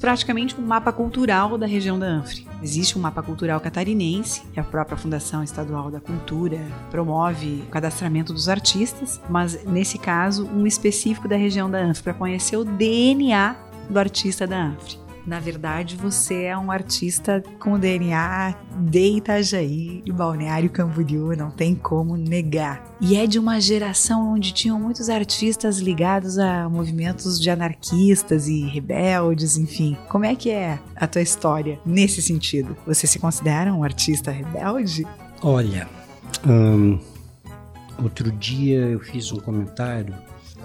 praticamente 0.00 0.60
um 0.60 0.66
mapa 0.66 0.92
cultural 0.92 1.56
da 1.56 1.64
região 1.64 1.96
da 1.96 2.06
Anfre. 2.06 2.44
Existe 2.60 2.98
um 2.98 3.00
mapa 3.00 3.22
cultural 3.22 3.60
catarinense, 3.60 4.42
que 4.52 4.58
a 4.58 4.64
própria 4.64 4.96
Fundação 4.96 5.44
Estadual 5.44 5.92
da 5.92 6.00
Cultura 6.00 6.58
promove 6.90 7.62
o 7.64 7.70
cadastramento 7.70 8.32
dos 8.32 8.48
artistas, 8.48 9.20
mas 9.30 9.64
nesse 9.64 9.98
caso, 9.98 10.44
um 10.46 10.66
específico 10.66 11.28
da 11.28 11.36
região 11.36 11.70
da 11.70 11.78
Anfre, 11.78 12.02
para 12.02 12.14
conhecer 12.14 12.56
o 12.56 12.64
DNA 12.64 13.54
do 13.88 13.98
artista 13.98 14.44
da 14.44 14.60
Anfre. 14.60 15.01
Na 15.26 15.38
verdade, 15.38 15.96
você 15.96 16.44
é 16.44 16.58
um 16.58 16.70
artista 16.70 17.42
com 17.60 17.78
DNA 17.78 18.54
de 18.76 19.16
Itajaí 19.16 20.02
e 20.04 20.12
Balneário 20.12 20.68
Camboriú, 20.68 21.36
não 21.36 21.50
tem 21.50 21.74
como 21.74 22.16
negar. 22.16 22.96
E 23.00 23.16
é 23.16 23.26
de 23.26 23.38
uma 23.38 23.60
geração 23.60 24.32
onde 24.34 24.52
tinham 24.52 24.80
muitos 24.80 25.08
artistas 25.08 25.78
ligados 25.78 26.38
a 26.38 26.68
movimentos 26.68 27.40
de 27.40 27.50
anarquistas 27.50 28.48
e 28.48 28.62
rebeldes, 28.62 29.56
enfim. 29.56 29.96
Como 30.08 30.24
é 30.24 30.34
que 30.34 30.50
é 30.50 30.80
a 30.96 31.06
tua 31.06 31.22
história 31.22 31.78
nesse 31.86 32.20
sentido? 32.20 32.76
Você 32.86 33.06
se 33.06 33.18
considera 33.18 33.72
um 33.72 33.84
artista 33.84 34.30
rebelde? 34.30 35.06
Olha, 35.40 35.88
um, 36.44 36.98
outro 38.02 38.32
dia 38.32 38.78
eu 38.78 38.98
fiz 38.98 39.30
um 39.30 39.38
comentário 39.38 40.14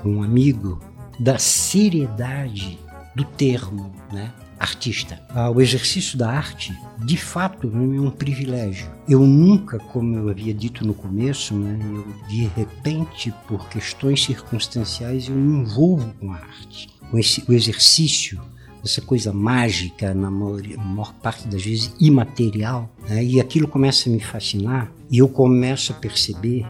com 0.01 0.09
um 0.17 0.23
amigo 0.23 0.79
da 1.19 1.37
seriedade 1.37 2.79
do 3.15 3.23
termo, 3.23 3.91
né? 4.11 4.31
Artista. 4.59 5.21
Ah, 5.29 5.49
o 5.49 5.61
exercício 5.61 6.17
da 6.17 6.29
arte, 6.29 6.77
de 6.99 7.17
fato, 7.17 7.71
é 7.73 7.77
um 7.77 8.09
privilégio. 8.09 8.89
Eu 9.07 9.21
nunca, 9.21 9.79
como 9.79 10.15
eu 10.15 10.29
havia 10.29 10.53
dito 10.53 10.85
no 10.85 10.93
começo, 10.93 11.53
né, 11.53 11.79
eu 11.81 12.07
de 12.27 12.47
repente, 12.47 13.33
por 13.47 13.67
questões 13.69 14.23
circunstanciais, 14.23 15.27
eu 15.27 15.35
me 15.35 15.59
envolvo 15.61 16.13
com 16.19 16.31
a 16.31 16.37
arte, 16.37 16.89
com 17.09 17.17
esse, 17.17 17.43
o 17.47 17.53
exercício 17.53 18.41
essa 18.83 19.01
coisa 19.01 19.33
mágica, 19.33 20.13
na 20.13 20.31
maior, 20.31 20.61
maior 20.77 21.13
parte 21.15 21.47
das 21.47 21.63
vezes 21.63 21.93
imaterial, 21.99 22.89
né? 23.09 23.23
e 23.23 23.39
aquilo 23.39 23.67
começa 23.67 24.09
a 24.09 24.11
me 24.11 24.19
fascinar, 24.19 24.91
e 25.11 25.17
eu 25.17 25.27
começo 25.27 25.91
a 25.91 25.95
perceber 25.95 26.65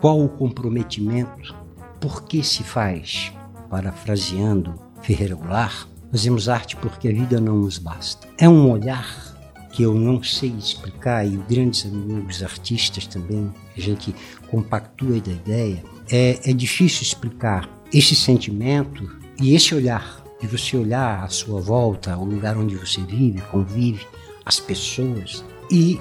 qual 0.00 0.22
o 0.22 0.28
comprometimento, 0.28 1.54
por 2.00 2.24
que 2.24 2.42
se 2.42 2.62
faz, 2.62 3.32
parafraseando 3.70 4.74
Ferreira 5.02 5.34
Goulart, 5.34 5.86
fazemos 6.14 6.48
arte 6.48 6.76
porque 6.76 7.08
a 7.08 7.12
vida 7.12 7.40
não 7.40 7.56
nos 7.56 7.76
basta. 7.76 8.28
É 8.38 8.48
um 8.48 8.70
olhar 8.70 9.34
que 9.72 9.82
eu 9.82 9.92
não 9.92 10.22
sei 10.22 10.50
explicar, 10.50 11.26
e 11.26 11.36
grandes 11.48 11.84
amigos 11.86 12.40
artistas 12.40 13.04
também, 13.08 13.52
a 13.76 13.80
gente 13.80 14.14
compactua 14.48 15.18
da 15.20 15.32
ideia, 15.32 15.82
é, 16.08 16.38
é 16.48 16.52
difícil 16.52 17.02
explicar 17.02 17.68
esse 17.92 18.14
sentimento 18.14 19.10
e 19.40 19.56
esse 19.56 19.74
olhar 19.74 20.22
de 20.40 20.46
você 20.46 20.76
olhar 20.76 21.24
à 21.24 21.28
sua 21.28 21.60
volta, 21.60 22.16
o 22.16 22.24
lugar 22.24 22.56
onde 22.56 22.76
você 22.76 23.00
vive, 23.00 23.40
convive, 23.50 24.06
as 24.46 24.60
pessoas 24.60 25.44
e 25.68 26.00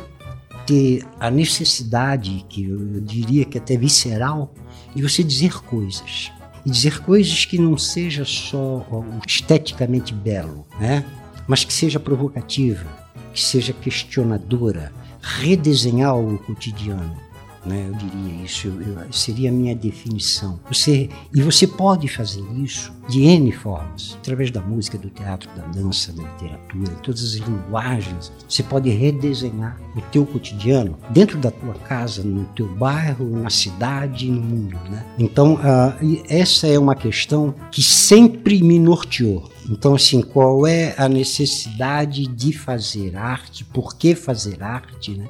ter 0.67 1.03
a 1.19 1.31
necessidade, 1.31 2.45
que 2.47 2.65
eu 2.65 3.01
diria 3.01 3.45
que 3.45 3.57
até 3.57 3.75
visceral, 3.75 4.53
de 4.95 5.01
você 5.01 5.23
dizer 5.23 5.53
coisas. 5.63 6.31
E 6.65 6.69
dizer 6.69 6.99
coisas 7.01 7.45
que 7.45 7.57
não 7.57 7.77
seja 7.77 8.23
só 8.23 8.85
esteticamente 9.27 10.13
belo, 10.13 10.65
né? 10.79 11.03
mas 11.47 11.63
que 11.65 11.73
seja 11.73 11.99
provocativa, 11.99 12.85
que 13.33 13.41
seja 13.41 13.73
questionadora, 13.73 14.91
redesenhar 15.21 16.17
o 16.17 16.37
cotidiano 16.37 17.32
né? 17.65 17.89
Eu 17.89 17.95
diria 17.95 18.43
isso, 18.43 18.67
eu, 18.67 18.81
eu, 18.81 19.13
seria 19.13 19.49
a 19.49 19.53
minha 19.53 19.75
definição. 19.75 20.59
Você 20.67 21.09
e 21.33 21.41
você 21.41 21.65
pode 21.65 22.07
fazer 22.07 22.43
isso 22.55 22.93
de 23.07 23.23
n 23.23 23.51
formas, 23.51 24.17
através 24.19 24.51
da 24.51 24.61
música, 24.61 24.97
do 24.97 25.09
teatro, 25.09 25.49
da 25.55 25.63
dança, 25.67 26.13
da 26.13 26.23
literatura, 26.23 26.91
todas 27.01 27.23
as 27.23 27.33
linguagens. 27.33 28.31
Você 28.47 28.63
pode 28.63 28.89
redesenhar 28.89 29.79
o 29.95 30.01
teu 30.01 30.25
cotidiano 30.25 30.97
dentro 31.09 31.37
da 31.37 31.51
tua 31.51 31.73
casa, 31.73 32.23
no 32.23 32.45
teu 32.55 32.67
bairro, 32.75 33.25
na 33.29 33.49
cidade, 33.49 34.29
no 34.29 34.41
mundo, 34.41 34.77
né? 34.89 35.05
Então, 35.17 35.55
uh, 35.55 36.23
essa 36.27 36.67
é 36.67 36.77
uma 36.79 36.95
questão 36.95 37.53
que 37.71 37.81
sempre 37.81 38.61
me 38.61 38.79
norteou. 38.79 39.51
Então, 39.69 39.95
assim, 39.95 40.21
qual 40.21 40.67
é 40.67 40.93
a 40.97 41.07
necessidade 41.07 42.27
de 42.27 42.51
fazer 42.51 43.15
arte? 43.15 43.63
Por 43.63 43.95
que 43.95 44.15
fazer 44.15 44.61
arte, 44.61 45.11
né? 45.11 45.27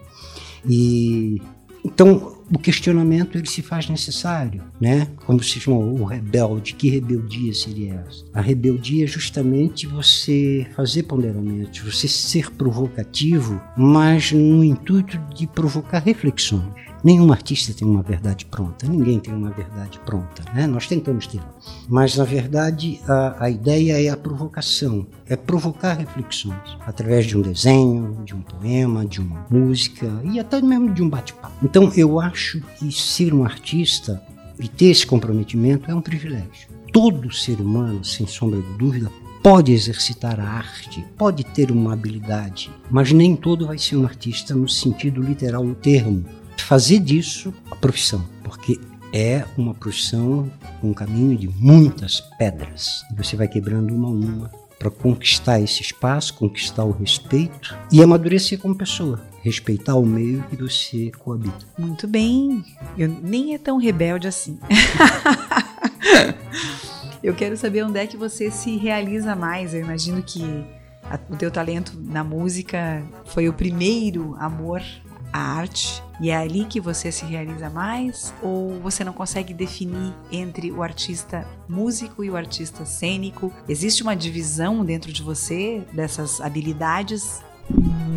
E 0.67 1.41
então, 1.83 2.37
o 2.53 2.57
questionamento 2.57 3.37
ele 3.37 3.47
se 3.47 3.61
faz 3.61 3.89
necessário, 3.89 4.63
né? 4.79 5.07
Como 5.25 5.41
se 5.43 5.59
chama 5.59 5.77
o 5.77 6.03
rebelde, 6.03 6.73
que 6.73 6.89
rebeldia 6.89 7.53
seria 7.53 8.05
essa? 8.07 8.23
A 8.33 8.41
rebeldia 8.41 9.03
é 9.03 9.07
justamente 9.07 9.87
você 9.87 10.67
fazer 10.75 11.03
ponderamentos, 11.03 11.79
você 11.79 12.07
ser 12.07 12.51
provocativo, 12.51 13.61
mas 13.77 14.31
no 14.31 14.63
intuito 14.63 15.17
de 15.35 15.47
provocar 15.47 15.99
reflexões. 15.99 16.92
Nenhum 17.03 17.33
artista 17.33 17.73
tem 17.73 17.85
uma 17.85 18.01
verdade 18.01 18.45
pronta, 18.45 18.87
ninguém 18.87 19.19
tem 19.19 19.33
uma 19.33 19.49
verdade 19.49 19.99
pronta, 20.05 20.41
né? 20.53 20.65
Nós 20.65 20.87
tentamos 20.87 21.27
ter. 21.27 21.41
Mas, 21.89 22.15
na 22.15 22.23
verdade, 22.23 23.01
a, 23.05 23.43
a 23.43 23.49
ideia 23.49 24.01
é 24.01 24.09
a 24.09 24.15
provocação, 24.15 25.05
é 25.27 25.35
provocar 25.35 25.95
reflexões 25.95 26.77
através 26.87 27.25
de 27.25 27.37
um 27.37 27.41
desenho, 27.41 28.23
de 28.23 28.33
um 28.33 28.39
poema, 28.39 29.05
de 29.05 29.19
uma 29.19 29.45
música 29.49 30.07
e 30.23 30.39
até 30.39 30.61
mesmo 30.61 30.93
de 30.93 31.03
um 31.03 31.09
bate-papo. 31.09 31.53
Então, 31.61 31.91
eu 31.93 32.21
acho 32.21 32.61
que 32.79 32.89
ser 32.89 33.33
um 33.33 33.43
artista 33.43 34.23
e 34.57 34.69
ter 34.69 34.85
esse 34.85 35.05
comprometimento 35.05 35.91
é 35.91 35.93
um 35.93 36.01
privilégio. 36.01 36.69
Todo 36.93 37.33
ser 37.33 37.59
humano, 37.59 38.05
sem 38.05 38.25
sombra 38.25 38.61
de 38.61 38.77
dúvida, 38.77 39.11
pode 39.41 39.73
exercitar 39.73 40.39
a 40.39 40.47
arte, 40.47 41.05
pode 41.17 41.43
ter 41.43 41.69
uma 41.69 41.91
habilidade, 41.91 42.71
mas 42.89 43.11
nem 43.11 43.35
todo 43.35 43.67
vai 43.67 43.77
ser 43.77 43.97
um 43.97 44.05
artista 44.05 44.55
no 44.55 44.69
sentido 44.69 45.21
literal 45.21 45.65
do 45.65 45.75
termo 45.75 46.23
fazer 46.61 46.99
disso 46.99 47.53
a 47.71 47.75
profissão, 47.75 48.23
porque 48.43 48.79
é 49.13 49.45
uma 49.57 49.73
profissão 49.73 50.51
com 50.81 50.89
um 50.89 50.93
caminho 50.93 51.37
de 51.37 51.47
muitas 51.47 52.19
pedras. 52.37 53.03
Você 53.15 53.35
vai 53.35 53.47
quebrando 53.47 53.93
uma 53.93 54.07
a 54.07 54.11
uma 54.11 54.63
para 54.79 54.89
conquistar 54.89 55.61
esse 55.61 55.81
espaço, 55.81 56.33
conquistar 56.33 56.83
o 56.83 56.91
respeito 56.91 57.77
e 57.89 58.03
amadurecer 58.03 58.59
como 58.59 58.75
pessoa, 58.75 59.21
respeitar 59.41 59.95
o 59.95 60.05
meio 60.05 60.43
que 60.49 60.57
você 60.57 61.09
coabita. 61.11 61.65
Muito 61.77 62.05
bem, 62.05 62.65
eu 62.97 63.07
nem 63.07 63.53
é 63.53 63.57
tão 63.57 63.77
rebelde 63.77 64.27
assim. 64.27 64.59
eu 67.23 67.33
quero 67.33 67.55
saber 67.55 67.83
onde 67.83 67.99
é 67.99 68.07
que 68.07 68.17
você 68.17 68.51
se 68.51 68.75
realiza 68.75 69.35
mais. 69.35 69.73
Eu 69.73 69.79
imagino 69.79 70.21
que 70.21 70.43
o 71.29 71.35
teu 71.37 71.49
talento 71.49 71.97
na 71.97 72.23
música 72.23 73.01
foi 73.25 73.47
o 73.47 73.53
primeiro 73.53 74.35
amor 74.37 74.81
a 75.33 75.39
arte 75.39 76.03
e 76.21 76.29
é 76.29 76.37
ali 76.37 76.63
que 76.65 76.79
você 76.79 77.11
se 77.11 77.25
realiza 77.25 77.69
mais? 77.69 78.33
Ou 78.41 78.79
você 78.79 79.03
não 79.03 79.11
consegue 79.11 79.53
definir 79.53 80.13
entre 80.31 80.71
o 80.71 80.83
artista 80.83 81.45
músico 81.67 82.23
e 82.23 82.29
o 82.29 82.37
artista 82.37 82.85
cênico? 82.85 83.51
Existe 83.67 84.03
uma 84.03 84.15
divisão 84.15 84.85
dentro 84.85 85.11
de 85.11 85.23
você 85.23 85.83
dessas 85.91 86.39
habilidades? 86.39 87.41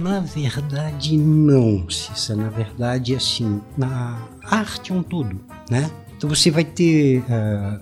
Na 0.02 0.20
verdade, 0.20 1.16
não, 1.16 1.88
Cissa. 1.88 2.36
Na 2.36 2.50
verdade, 2.50 3.14
assim, 3.14 3.60
na 3.76 4.20
arte 4.44 4.92
é 4.92 4.94
um 4.94 5.02
todo, 5.02 5.40
né? 5.70 5.90
Então 6.16 6.28
você 6.28 6.50
vai 6.50 6.64
ter 6.64 7.20
uh, 7.20 7.80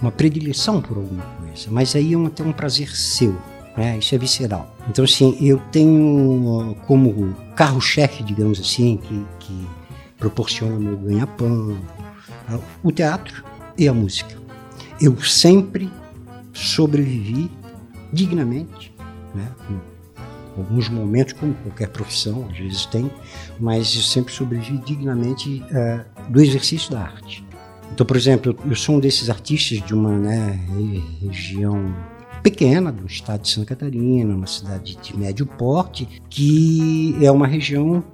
uma 0.00 0.10
predileção 0.10 0.80
por 0.80 0.96
alguma 0.96 1.24
coisa, 1.38 1.68
mas 1.70 1.94
aí 1.94 2.14
é 2.14 2.16
um, 2.16 2.24
um 2.26 2.52
prazer 2.52 2.88
seu. 2.94 3.36
Né? 3.76 3.98
Isso 3.98 4.14
é 4.14 4.18
visceral. 4.18 4.76
Então, 4.88 5.04
assim, 5.04 5.36
eu 5.40 5.58
tenho 5.72 6.76
como 6.86 7.34
carro-chefe, 7.56 8.22
digamos 8.22 8.60
assim, 8.60 8.96
que, 8.98 9.26
que 9.40 9.68
proporciona 10.18 10.78
meu 10.78 10.96
ganha-pão, 10.96 11.76
o 12.82 12.92
teatro 12.92 13.44
e 13.76 13.88
a 13.88 13.92
música. 13.92 14.36
Eu 15.00 15.20
sempre 15.22 15.90
sobrevivi 16.52 17.50
dignamente, 18.12 18.94
né? 19.34 19.50
alguns 20.56 20.88
momentos, 20.88 21.32
como 21.32 21.52
qualquer 21.54 21.88
profissão, 21.88 22.46
às 22.50 22.56
vezes 22.56 22.86
tem, 22.86 23.10
mas 23.58 23.94
eu 23.96 24.02
sempre 24.02 24.32
sobrevivi 24.32 24.78
dignamente 24.78 25.62
uh, 25.62 26.30
do 26.30 26.40
exercício 26.40 26.92
da 26.92 27.00
arte. 27.00 27.44
Então, 27.92 28.06
por 28.06 28.16
exemplo, 28.16 28.56
eu 28.64 28.76
sou 28.76 28.96
um 28.96 29.00
desses 29.00 29.30
artistas 29.30 29.82
de 29.82 29.94
uma 29.94 30.16
né, 30.16 30.60
região 31.20 31.94
pequena 32.44 32.92
do 32.92 33.06
estado 33.06 33.40
de 33.40 33.48
Santa 33.48 33.68
Catarina, 33.68 34.34
uma 34.34 34.46
cidade 34.46 34.98
de 35.02 35.16
médio 35.16 35.46
porte, 35.46 36.06
que 36.28 37.16
é 37.22 37.30
uma 37.30 37.46
região 37.46 38.04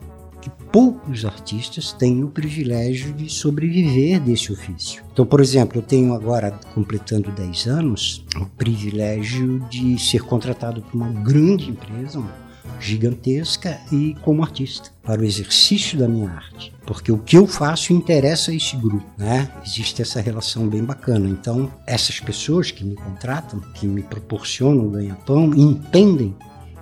que 0.40 0.48
poucos 0.70 1.24
artistas 1.24 1.92
têm 1.92 2.22
o 2.22 2.28
privilégio 2.28 3.12
de 3.12 3.28
sobreviver 3.28 4.20
desse 4.20 4.52
ofício. 4.52 5.02
Então, 5.12 5.26
por 5.26 5.40
exemplo, 5.40 5.78
eu 5.78 5.82
tenho 5.82 6.14
agora, 6.14 6.52
completando 6.72 7.32
10 7.32 7.66
anos, 7.66 8.24
o 8.36 8.46
privilégio 8.46 9.58
de 9.68 9.98
ser 9.98 10.22
contratado 10.22 10.80
por 10.80 10.96
uma 10.96 11.10
grande 11.10 11.68
empresa, 11.68 12.20
uma 12.20 12.49
gigantesca 12.78 13.80
e 13.92 14.16
como 14.22 14.42
artista 14.42 14.90
para 15.02 15.20
o 15.20 15.24
exercício 15.24 15.98
da 15.98 16.08
minha 16.08 16.30
arte, 16.30 16.72
porque 16.86 17.10
o 17.10 17.18
que 17.18 17.36
eu 17.36 17.46
faço 17.46 17.92
interessa 17.92 18.50
a 18.50 18.54
esse 18.54 18.76
grupo, 18.76 19.06
né? 19.18 19.50
Existe 19.64 20.02
essa 20.02 20.20
relação 20.20 20.68
bem 20.68 20.84
bacana. 20.84 21.28
Então, 21.28 21.70
essas 21.86 22.20
pessoas 22.20 22.70
que 22.70 22.84
me 22.84 22.94
contratam, 22.94 23.60
que 23.74 23.86
me 23.86 24.02
proporcionam 24.02 24.88
ganha-pão, 24.88 25.54
entendem 25.54 26.34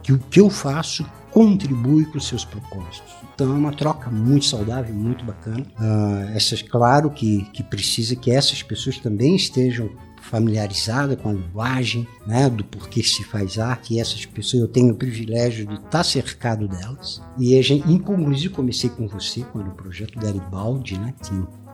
que 0.02 0.12
o 0.12 0.18
que 0.18 0.40
eu 0.40 0.50
faço 0.50 1.06
contribui 1.30 2.04
com 2.06 2.18
seus 2.18 2.44
propósitos. 2.44 3.14
Então 3.35 3.52
é 3.52 3.54
uma 3.54 3.73
troca 3.73 4.11
muito 4.11 4.47
saudável, 4.47 4.92
muito 4.92 5.25
bacana. 5.25 5.64
Uh, 5.78 6.35
essas, 6.35 6.61
claro 6.61 7.11
que, 7.11 7.44
que 7.52 7.62
precisa 7.62 8.16
que 8.16 8.30
essas 8.32 8.62
pessoas 8.62 8.99
também 8.99 9.37
estejam 9.37 9.88
familiarizada 10.28 11.16
com 11.16 11.30
a 11.30 11.32
linguagem, 11.32 12.06
né, 12.26 12.49
do 12.49 12.64
porquê 12.64 13.02
se 13.02 13.25
faz 13.25 13.58
arte, 13.58 13.94
e 13.94 14.00
essas 14.00 14.25
pessoas 14.26 14.62
eu 14.62 14.68
tenho 14.68 14.92
o 14.92 14.97
privilégio 14.97 15.66
de 15.66 15.75
estar 15.75 16.04
cercado 16.04 16.68
delas. 16.68 17.23
E 17.38 17.58
a 17.58 17.62
gente, 17.62 17.90
inclusive, 17.90 18.50
comecei 18.50 18.90
com 18.90 19.08
você, 19.08 19.40
quando 19.52 19.68
o 19.68 19.75
projeto 19.75 20.18
da 20.18 20.28
Aribaldi, 20.28 20.99
né, 20.99 21.14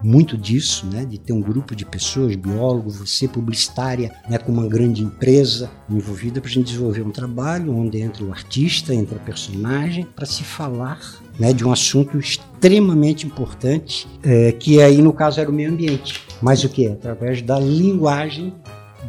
muito 0.04 0.36
disso, 0.36 0.86
né, 0.86 1.04
de 1.06 1.18
ter 1.18 1.32
um 1.32 1.40
grupo 1.40 1.74
de 1.74 1.86
pessoas, 1.86 2.36
biólogo, 2.36 2.90
você 2.90 3.26
publicitária, 3.26 4.14
né, 4.28 4.36
com 4.36 4.52
uma 4.52 4.68
grande 4.68 5.02
empresa 5.02 5.70
envolvida 5.88 6.42
para 6.42 6.50
a 6.50 6.52
gente 6.52 6.66
desenvolver 6.66 7.00
um 7.00 7.10
trabalho 7.10 7.74
onde 7.74 8.00
entra 8.00 8.22
o 8.22 8.30
artista, 8.30 8.94
entra 8.94 9.16
a 9.16 9.20
personagem, 9.20 10.04
para 10.04 10.26
se 10.26 10.44
falar 10.44 11.00
né, 11.38 11.54
de 11.54 11.64
um 11.64 11.72
assunto 11.72 12.18
extremamente 12.18 13.26
importante, 13.26 14.06
é, 14.22 14.52
que 14.52 14.82
aí 14.82 15.00
no 15.00 15.12
caso 15.12 15.40
era 15.40 15.48
o 15.48 15.52
meio 15.52 15.70
ambiente. 15.70 16.22
Mas 16.42 16.62
o 16.64 16.68
que? 16.68 16.86
Através 16.86 17.40
da 17.40 17.58
linguagem 17.58 18.52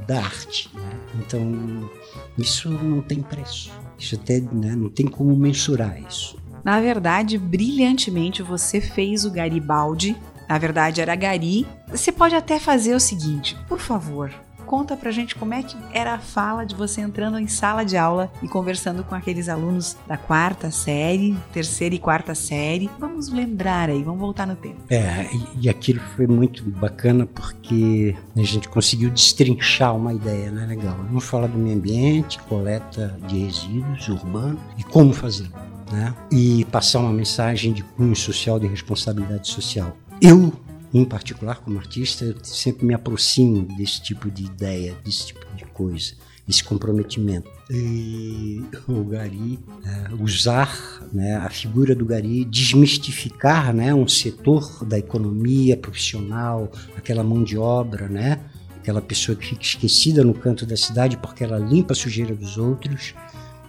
da 0.07 0.19
arte. 0.19 0.69
Né? 0.73 0.89
Então, 1.19 1.89
isso 2.37 2.69
não 2.69 3.01
tem 3.01 3.21
preço. 3.21 3.69
Isso 3.99 4.15
até 4.15 4.39
né, 4.39 4.75
não 4.75 4.89
tem 4.89 5.07
como 5.07 5.35
mensurar 5.35 6.01
isso. 6.07 6.37
Na 6.63 6.79
verdade, 6.79 7.37
brilhantemente 7.37 8.41
você 8.41 8.81
fez 8.81 9.25
o 9.25 9.31
Garibaldi. 9.31 10.15
Na 10.47 10.57
verdade, 10.57 11.01
era 11.01 11.15
Gari. 11.15 11.67
Você 11.87 12.11
pode 12.11 12.35
até 12.35 12.59
fazer 12.59 12.95
o 12.95 12.99
seguinte, 12.99 13.57
por 13.67 13.79
favor, 13.79 14.31
Conta 14.65 14.97
pra 14.97 15.11
gente 15.11 15.35
como 15.35 15.53
é 15.53 15.61
que 15.61 15.77
era 15.93 16.15
a 16.15 16.19
fala 16.19 16.65
de 16.65 16.75
você 16.75 17.01
entrando 17.01 17.37
em 17.37 17.47
sala 17.47 17.85
de 17.85 17.95
aula 17.95 18.31
e 18.41 18.47
conversando 18.47 19.03
com 19.03 19.13
aqueles 19.13 19.47
alunos 19.47 19.95
da 20.07 20.17
quarta 20.17 20.71
série, 20.71 21.37
terceira 21.53 21.93
e 21.93 21.99
quarta 21.99 22.33
série. 22.33 22.89
Vamos 22.99 23.29
lembrar 23.29 23.89
aí, 23.89 24.03
vamos 24.03 24.19
voltar 24.19 24.47
no 24.47 24.55
tempo. 24.55 24.81
É, 24.89 25.29
e, 25.61 25.69
aquilo 25.69 25.99
foi 26.15 26.25
muito 26.25 26.63
bacana 26.63 27.27
porque 27.27 28.15
a 28.35 28.43
gente 28.43 28.67
conseguiu 28.67 29.09
destrinchar 29.11 29.95
uma 29.95 30.13
ideia, 30.13 30.51
né? 30.51 30.65
Legal. 30.65 30.95
Vamos 30.97 31.23
falar 31.23 31.47
do 31.47 31.57
meio 31.57 31.77
ambiente, 31.77 32.39
coleta 32.43 33.17
de 33.27 33.45
resíduos 33.45 34.07
urbanos 34.07 34.59
e 34.77 34.83
como 34.83 35.13
fazer. 35.13 35.49
Né? 35.91 36.13
E 36.31 36.65
passar 36.65 36.99
uma 36.99 37.13
mensagem 37.13 37.71
de 37.71 37.83
cunho 37.83 38.15
social, 38.15 38.59
de 38.59 38.65
responsabilidade 38.65 39.47
social. 39.47 39.95
Eu 40.21 40.53
em 40.97 41.03
particular 41.03 41.59
como 41.59 41.77
artista, 41.77 42.33
sempre 42.41 42.85
me 42.85 42.93
aproximo 42.93 43.63
desse 43.75 44.01
tipo 44.01 44.31
de 44.31 44.45
ideia, 44.45 44.95
desse 45.03 45.27
tipo 45.27 45.45
de 45.53 45.65
coisa, 45.65 46.13
esse 46.47 46.63
comprometimento. 46.63 47.49
E 47.69 48.63
o 48.87 49.03
Gari 49.03 49.59
é, 49.83 50.13
usar 50.23 51.01
né, 51.11 51.35
a 51.35 51.49
figura 51.49 51.93
do 51.93 52.05
Gari, 52.05 52.45
desmistificar 52.45 53.73
né, 53.73 53.93
um 53.93 54.07
setor 54.07 54.85
da 54.85 54.97
economia 54.97 55.75
profissional, 55.75 56.71
aquela 56.95 57.25
mão 57.25 57.43
de 57.43 57.57
obra, 57.57 58.07
né, 58.07 58.39
aquela 58.77 59.01
pessoa 59.01 59.35
que 59.35 59.47
fica 59.47 59.63
esquecida 59.63 60.23
no 60.23 60.33
canto 60.33 60.65
da 60.65 60.77
cidade 60.77 61.17
porque 61.17 61.43
ela 61.43 61.57
limpa 61.57 61.91
a 61.91 61.95
sujeira 61.95 62.33
dos 62.33 62.57
outros, 62.57 63.13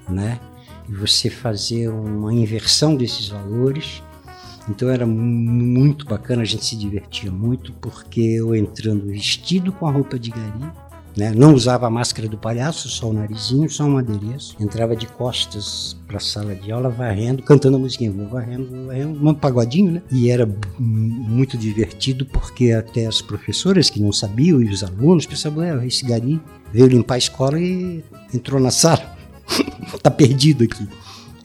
né, 0.09 0.39
e 0.89 0.95
você 0.95 1.29
fazer 1.29 1.89
uma 1.89 2.33
inversão 2.33 2.95
desses 2.95 3.29
valores 3.31 4.01
então 4.69 4.89
era 4.89 5.07
muito 5.07 6.05
bacana, 6.07 6.43
a 6.43 6.45
gente 6.45 6.65
se 6.65 6.77
divertia 6.77 7.31
muito, 7.31 7.73
porque 7.75 8.21
eu 8.21 8.55
entrando 8.55 9.07
vestido 9.07 9.73
com 9.73 9.87
a 9.87 9.93
roupa 9.93 10.19
de 10.19 10.31
gari, 10.31 10.73
né? 11.17 11.33
não 11.35 11.55
usava 11.55 11.87
a 11.87 11.91
máscara 11.91 12.29
do 12.29 12.37
palhaço, 12.37 12.89
só 12.89 13.09
o 13.09 13.13
narizinho, 13.13 13.71
só 13.71 13.85
um 13.85 13.97
adereço. 13.97 14.55
Entrava 14.61 14.95
de 14.95 15.07
costas 15.07 15.97
para 16.07 16.19
a 16.19 16.21
sala 16.21 16.55
de 16.55 16.71
aula, 16.71 16.91
varrendo, 16.91 17.43
cantando 17.43 17.77
a 17.77 17.81
musiquinha, 17.81 18.11
vou 18.11 18.27
varrendo, 18.27 18.67
vou 18.67 18.87
varrendo, 18.87 19.29
um 19.29 19.35
pagodinho, 19.35 19.93
né? 19.93 20.03
E 20.13 20.31
era 20.31 20.47
muito 20.79 21.57
divertido, 21.57 22.27
porque 22.27 22.73
até 22.73 23.07
as 23.07 23.23
professoras 23.23 23.89
que 23.89 24.01
não 24.01 24.13
sabiam 24.13 24.61
e 24.61 24.69
os 24.69 24.83
alunos 24.83 25.25
pensavam, 25.27 25.63
é, 25.63 25.87
esse 25.87 26.05
gari 26.05 26.41
veio 26.73 26.87
limpar 26.87 27.15
a 27.15 27.19
escola 27.19 27.59
e 27.59 28.05
entrou 28.35 28.61
na 28.61 28.71
sala, 28.71 29.17
tá 30.03 30.11
perdido 30.11 30.65
aqui. 30.65 30.87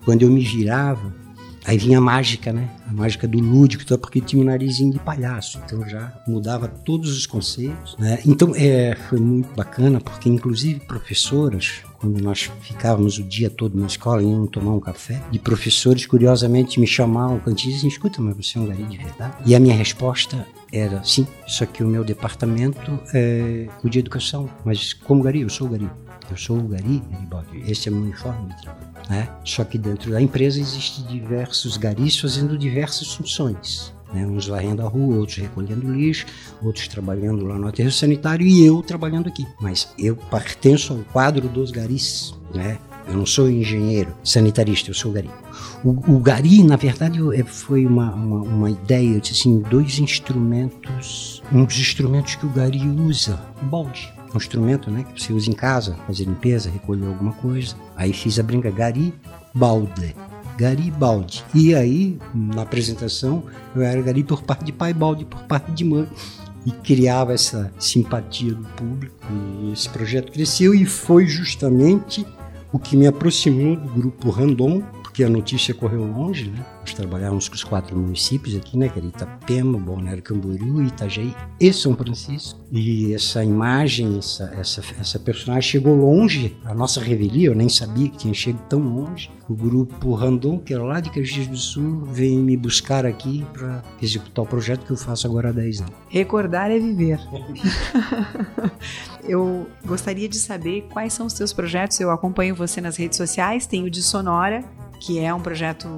Quando 0.04 0.24
eu 0.24 0.32
me 0.32 0.42
girava, 0.42 1.21
Aí 1.66 1.78
vinha 1.78 2.00
a 2.00 2.02
mágica, 2.02 2.52
né? 2.52 2.70
A 2.90 2.94
mágica 2.94 3.28
do 3.28 3.40
lúdico, 3.40 3.84
então, 3.84 3.98
porque 3.98 4.20
tinha 4.20 4.42
um 4.42 4.46
narizinho 4.46 4.92
de 4.92 5.00
palhaço, 5.00 5.60
então 5.64 5.88
já 5.88 6.12
mudava 6.28 6.68
todos 6.68 7.16
os 7.16 7.26
conceitos. 7.26 7.96
Né? 8.00 8.20
Então 8.26 8.54
é, 8.56 8.96
foi 9.10 9.20
muito 9.20 9.54
bacana, 9.56 10.00
porque 10.02 10.28
inclusive 10.28 10.80
professoras, 10.82 11.82
quando 12.00 12.22
nós 12.22 12.50
ficávamos 12.62 13.20
o 13.20 13.24
dia 13.24 13.50
todo 13.50 13.80
na 13.80 13.86
escola, 13.86 14.24
iam 14.24 14.48
tomar 14.48 14.72
um 14.72 14.80
café, 14.80 15.22
de 15.32 15.38
professores 15.38 16.06
curiosamente 16.06 16.80
me 16.80 16.88
chamavam 16.88 17.40
cantinho 17.40 17.72
e 17.72 17.74
diziam, 17.76 17.90
escuta, 17.90 18.22
mas 18.22 18.36
você 18.36 18.58
é 18.58 18.62
um 18.62 18.66
gari 18.66 18.84
de 18.84 18.98
verdade? 18.98 19.36
E 19.46 19.56
a 19.56 19.60
minha 19.60 19.76
resposta 19.76 20.46
era 20.74 21.04
sim, 21.04 21.28
só 21.46 21.66
que 21.66 21.84
o 21.84 21.88
meu 21.88 22.04
departamento 22.04 23.00
é 23.14 23.68
o 23.84 23.90
de 23.90 24.00
educação, 24.00 24.50
mas 24.66 24.94
como 24.94 25.22
gari, 25.22 25.42
eu 25.42 25.50
sou 25.50 25.70
gari. 25.70 25.90
Eu 26.30 26.38
sou 26.38 26.58
o 26.58 26.64
gari, 26.64 27.04
Garibaldi, 27.12 27.62
esse 27.70 27.90
é 27.90 27.92
o 27.92 27.96
meu 27.96 28.06
uniforme 28.06 28.48
de 28.54 28.62
trabalho. 28.62 28.91
Né? 29.10 29.30
Só 29.44 29.64
que 29.64 29.78
dentro 29.78 30.12
da 30.12 30.22
empresa 30.22 30.60
existem 30.60 31.06
diversos 31.06 31.78
garis 31.78 32.20
fazendo 32.20 32.58
diversas 32.58 33.14
funções. 33.14 33.94
Né? 34.14 34.26
Uns 34.26 34.48
varrendo 34.48 34.82
a 34.82 34.88
rua, 34.88 35.18
outros 35.18 35.38
recolhendo 35.38 35.92
lixo, 35.92 36.26
outros 36.62 36.88
trabalhando 36.88 37.46
lá 37.46 37.58
no 37.58 37.68
aterro 37.68 37.92
sanitário 37.92 38.46
e 38.46 38.66
eu 38.66 38.82
trabalhando 38.82 39.28
aqui. 39.28 39.46
Mas 39.60 39.94
eu 39.98 40.16
pertenço 40.16 40.94
ao 40.94 41.00
quadro 41.12 41.48
dos 41.48 41.72
garis. 41.72 42.34
Né? 42.54 42.78
Eu 43.08 43.16
não 43.16 43.26
sou 43.26 43.50
engenheiro 43.50 44.16
sanitarista, 44.24 44.90
eu 44.90 44.94
sou 44.94 45.12
gari. 45.12 45.30
O, 45.84 45.90
o 46.16 46.20
gari, 46.20 46.64
na 46.64 46.76
verdade, 46.76 47.20
foi 47.46 47.86
uma, 47.86 48.14
uma, 48.14 48.42
uma, 48.42 48.70
ideia, 48.70 49.16
eu 49.16 49.20
disse 49.20 49.34
assim, 49.34 49.60
dois 49.60 50.00
instrumentos, 50.00 51.42
um 51.52 51.66
dos 51.66 51.78
instrumentos 51.80 52.36
que 52.36 52.46
o 52.46 52.50
gari 52.50 52.88
usa, 52.88 53.40
o 53.62 53.66
balde 53.66 54.14
um 54.34 54.38
instrumento 54.38 54.90
né, 54.90 55.04
que 55.04 55.22
você 55.22 55.34
usa 55.34 55.50
em 55.50 55.54
casa, 55.54 55.96
fazer 56.08 56.26
limpeza, 56.26 56.70
recolher 56.70 57.08
alguma 57.08 57.34
coisa. 57.34 57.76
Aí 57.96 58.14
fiz 58.14 58.40
a 58.40 58.44
brinca 58.44 58.72
Garibaldi. 58.72 60.16
Garibaldi. 60.58 61.44
E 61.54 61.74
aí, 61.74 62.20
na 62.34 62.62
apresentação, 62.62 63.44
eu 63.76 63.82
era 63.82 64.02
Gari 64.02 64.24
por 64.24 64.44
parte 64.44 64.66
de 64.66 64.72
pai, 64.72 64.94
Balde 64.94 65.26
por 65.26 65.42
parte 65.44 65.72
de 65.72 65.84
mãe. 65.84 66.08
E 66.64 66.72
criava 66.72 67.34
essa 67.34 67.72
simpatia 67.80 68.54
do 68.54 68.64
público. 68.76 69.16
E 69.32 69.74
esse 69.74 69.90
projeto 69.90 70.32
cresceu 70.32 70.76
e 70.76 70.86
foi 70.86 71.26
justamente 71.26 72.26
o 72.72 72.78
que 72.78 72.96
me 72.96 73.08
aproximou 73.08 73.76
do 73.76 73.90
grupo 73.90 74.30
Randon, 74.30 74.84
porque 75.22 75.24
a 75.24 75.30
notícia 75.30 75.74
correu 75.74 76.04
longe, 76.04 76.50
né? 76.50 76.66
Nós 76.80 76.94
trabalhávamos 76.94 77.48
com 77.48 77.54
os 77.54 77.64
quatro 77.64 77.96
municípios 77.96 78.56
aqui, 78.56 78.76
né? 78.78 78.90
Que 78.90 78.98
era 78.98 79.08
Itapema, 79.08 79.78
Balneário 79.78 80.24
Camboriú, 80.24 80.82
Itajaí 80.82 81.36
e 81.60 81.72
São 81.72 81.96
Francisco. 81.96 82.60
E 82.72 83.14
essa 83.14 83.44
imagem, 83.44 84.18
essa, 84.18 84.52
essa, 84.58 84.82
essa 85.00 85.20
personagem 85.20 85.70
chegou 85.70 85.96
longe. 85.96 86.58
A 86.66 86.74
nossa 86.74 87.00
revelia, 87.00 87.50
eu 87.50 87.56
nem 87.56 87.70
sabia 87.70 88.10
que 88.10 88.18
tinha 88.18 88.34
chegado 88.34 88.64
tão 88.68 88.80
longe. 88.80 89.30
O 89.48 89.54
grupo 89.54 90.14
Randon, 90.14 90.58
que 90.58 90.74
era 90.74 90.84
lá 90.84 91.00
de 91.00 91.10
Caxias 91.10 91.46
do 91.46 91.58
Sul, 91.58 92.06
veio 92.06 92.40
me 92.40 92.56
buscar 92.56 93.06
aqui 93.06 93.46
para 93.54 93.84
executar 94.02 94.46
o 94.46 94.48
projeto 94.48 94.86
que 94.86 94.92
eu 94.92 94.98
faço 94.98 95.28
agora 95.28 95.50
há 95.50 95.52
10 95.52 95.82
anos. 95.82 95.94
Recordar 96.08 96.72
é 96.72 96.80
viver. 96.80 97.20
eu 99.28 99.68
gostaria 99.86 100.30
de 100.30 100.38
saber 100.38 100.88
quais 100.92 101.14
são 101.14 101.26
os 101.26 101.34
seus 101.34 101.52
projetos. 101.54 102.00
Eu 102.00 102.10
acompanho 102.10 102.56
você 102.56 102.80
nas 102.80 102.96
redes 102.96 103.18
sociais, 103.18 103.68
tenho 103.68 103.90
de 103.90 104.02
Sonora, 104.02 104.64
que 105.02 105.20
é 105.20 105.34
um 105.34 105.42
projeto 105.42 105.90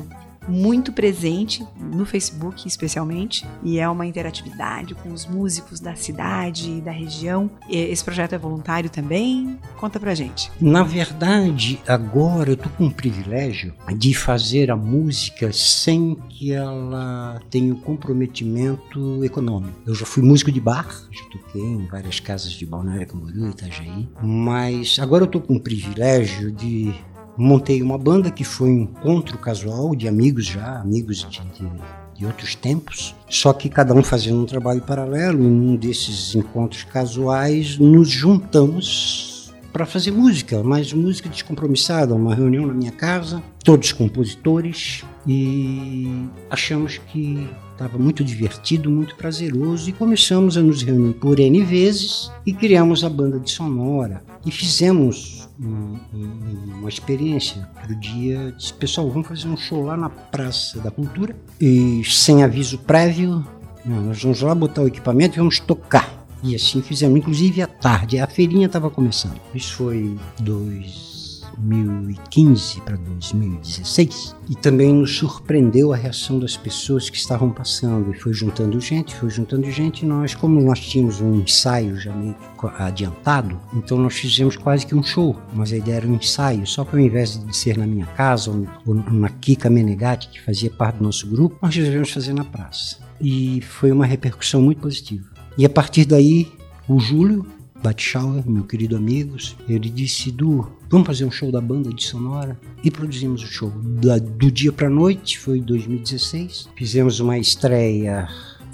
muito 0.47 0.91
presente 0.91 1.65
no 1.79 2.05
Facebook, 2.05 2.67
especialmente, 2.67 3.45
e 3.63 3.79
é 3.79 3.87
uma 3.87 4.05
interatividade 4.05 4.93
com 4.95 5.13
os 5.13 5.25
músicos 5.25 5.79
da 5.79 5.95
cidade 5.95 6.69
e 6.69 6.81
da 6.81 6.91
região. 6.91 7.49
Esse 7.69 8.03
projeto 8.03 8.33
é 8.33 8.37
voluntário 8.37 8.89
também? 8.89 9.57
Conta 9.77 9.99
pra 9.99 10.13
gente. 10.13 10.51
Na 10.59 10.83
verdade, 10.83 11.79
agora 11.87 12.51
eu 12.51 12.57
tô 12.57 12.69
com 12.69 12.87
o 12.87 12.91
privilégio 12.91 13.73
de 13.95 14.13
fazer 14.13 14.71
a 14.71 14.75
música 14.75 15.51
sem 15.53 16.15
que 16.29 16.51
ela 16.51 17.39
tenha 17.49 17.73
um 17.73 17.79
comprometimento 17.79 19.23
econômico. 19.23 19.79
Eu 19.85 19.95
já 19.95 20.05
fui 20.05 20.23
músico 20.23 20.51
de 20.51 20.59
bar, 20.59 20.87
já 21.11 21.23
toquei 21.29 21.61
em 21.61 21.85
várias 21.87 22.19
casas 22.19 22.51
de 22.51 22.65
Balneário 22.65 23.07
Camboriú, 23.07 23.49
Itajaí, 23.49 24.09
mas 24.21 24.97
agora 24.99 25.23
eu 25.23 25.27
tô 25.27 25.39
com 25.39 25.55
o 25.55 25.59
privilégio 25.59 26.51
de 26.51 26.93
montei 27.37 27.81
uma 27.81 27.97
banda 27.97 28.29
que 28.29 28.43
foi 28.43 28.69
um 28.69 28.81
encontro 28.81 29.37
casual 29.37 29.95
de 29.95 30.07
amigos 30.07 30.45
já, 30.45 30.79
amigos 30.79 31.27
de, 31.29 31.39
de, 31.39 31.71
de 32.15 32.25
outros 32.25 32.55
tempos, 32.55 33.15
só 33.29 33.53
que 33.53 33.69
cada 33.69 33.93
um 33.93 34.03
fazendo 34.03 34.41
um 34.41 34.45
trabalho 34.45 34.81
paralelo. 34.81 35.43
E 35.43 35.47
num 35.47 35.75
desses 35.75 36.35
encontros 36.35 36.83
casuais 36.83 37.77
nos 37.77 38.09
juntamos 38.09 39.53
para 39.71 39.87
fazer 39.87 40.11
música, 40.11 40.61
mas 40.63 40.93
música 40.93 41.27
descompromissada, 41.27 42.13
uma 42.13 42.35
reunião 42.35 42.67
na 42.67 42.73
minha 42.73 42.91
casa, 42.91 43.41
todos 43.63 43.91
compositores, 43.91 45.03
e 45.25 46.27
achamos 46.49 46.99
que 46.99 47.49
estava 47.71 47.97
muito 47.97 48.23
divertido, 48.23 48.89
muito 48.89 49.15
prazeroso 49.15 49.89
e 49.89 49.93
começamos 49.93 50.57
a 50.57 50.61
nos 50.61 50.83
reunir 50.83 51.13
por 51.13 51.39
N 51.39 51.63
vezes 51.63 52.31
e 52.45 52.53
criamos 52.53 53.03
a 53.03 53.09
banda 53.09 53.39
de 53.39 53.49
Sonora 53.49 54.23
e 54.45 54.51
fizemos 54.51 55.42
um, 55.63 55.99
um, 56.13 56.79
uma 56.79 56.89
experiência. 56.89 57.67
Outro 57.77 57.95
dia 57.95 58.53
disse, 58.57 58.73
pessoal, 58.73 59.09
vamos 59.09 59.27
fazer 59.27 59.47
um 59.47 59.57
show 59.57 59.83
lá 59.83 59.95
na 59.95 60.09
Praça 60.09 60.79
da 60.79 60.91
Cultura 60.91 61.35
e 61.59 62.03
sem 62.05 62.43
aviso 62.43 62.77
prévio, 62.79 63.45
nós 63.85 64.21
vamos 64.21 64.41
lá 64.41 64.53
botar 64.53 64.81
o 64.81 64.87
equipamento 64.87 65.35
e 65.35 65.39
vamos 65.39 65.59
tocar. 65.59 66.25
E 66.43 66.55
assim 66.55 66.81
fizemos, 66.81 67.17
inclusive 67.17 67.61
à 67.61 67.67
tarde, 67.67 68.19
a 68.19 68.27
feirinha 68.27 68.67
estava 68.67 68.89
começando. 68.89 69.39
Isso 69.55 69.75
foi 69.75 70.17
dois 70.39 71.12
2015 71.57 72.81
para 72.81 72.97
2016 72.97 74.35
e 74.49 74.55
também 74.55 74.93
nos 74.93 75.15
surpreendeu 75.15 75.93
a 75.93 75.95
reação 75.95 76.39
das 76.39 76.57
pessoas 76.57 77.09
que 77.09 77.17
estavam 77.17 77.49
passando 77.49 78.11
e 78.11 78.19
foi 78.19 78.33
juntando 78.33 78.79
gente, 78.79 79.15
foi 79.15 79.29
juntando 79.29 79.69
gente 79.71 80.03
e 80.03 80.05
nós, 80.05 80.35
como 80.35 80.61
nós 80.61 80.79
tínhamos 80.79 81.21
um 81.21 81.35
ensaio 81.35 81.99
já 81.99 82.13
meio 82.13 82.35
adiantado, 82.77 83.59
então 83.73 83.97
nós 83.97 84.13
fizemos 84.13 84.55
quase 84.55 84.85
que 84.85 84.95
um 84.95 85.03
show, 85.03 85.35
mas 85.53 85.73
a 85.73 85.77
ideia 85.77 85.97
era 85.97 86.07
um 86.07 86.15
ensaio, 86.15 86.65
só 86.65 86.85
que 86.85 86.95
ao 86.95 86.99
invés 86.99 87.37
de 87.45 87.55
ser 87.55 87.77
na 87.77 87.85
minha 87.85 88.05
casa 88.05 88.51
ou, 88.85 88.95
na 88.95 89.29
Kika 89.29 89.69
Menegatti, 89.69 90.29
que 90.29 90.41
fazia 90.41 90.69
parte 90.71 90.97
do 90.97 91.03
nosso 91.03 91.27
grupo, 91.27 91.57
nós 91.61 91.75
resolvemos 91.75 92.11
fazer 92.11 92.33
na 92.33 92.45
praça. 92.45 92.97
E 93.19 93.61
foi 93.61 93.91
uma 93.91 94.05
repercussão 94.05 94.61
muito 94.61 94.81
positiva. 94.81 95.25
E 95.57 95.65
a 95.65 95.69
partir 95.69 96.05
daí, 96.05 96.51
o 96.87 96.99
Júlio, 96.99 97.45
Batschauer, 97.83 98.49
meu 98.49 98.63
querido 98.63 98.95
amigo, 98.95 99.35
ele 99.67 99.89
disse: 99.89 100.31
Du, 100.31 100.65
vamos 100.89 101.05
fazer 101.05 101.25
um 101.25 101.31
show 101.31 101.51
da 101.51 101.59
banda 101.59 101.93
de 101.93 102.01
Sonora? 102.01 102.57
E 102.81 102.89
produzimos 102.89 103.43
o 103.43 103.47
show. 103.47 103.69
Da, 104.01 104.17
do 104.17 104.49
dia 104.49 104.71
para 104.71 104.89
noite, 104.89 105.37
foi 105.37 105.59
2016. 105.59 106.69
Fizemos 106.77 107.19
uma 107.19 107.37
estreia 107.37 108.29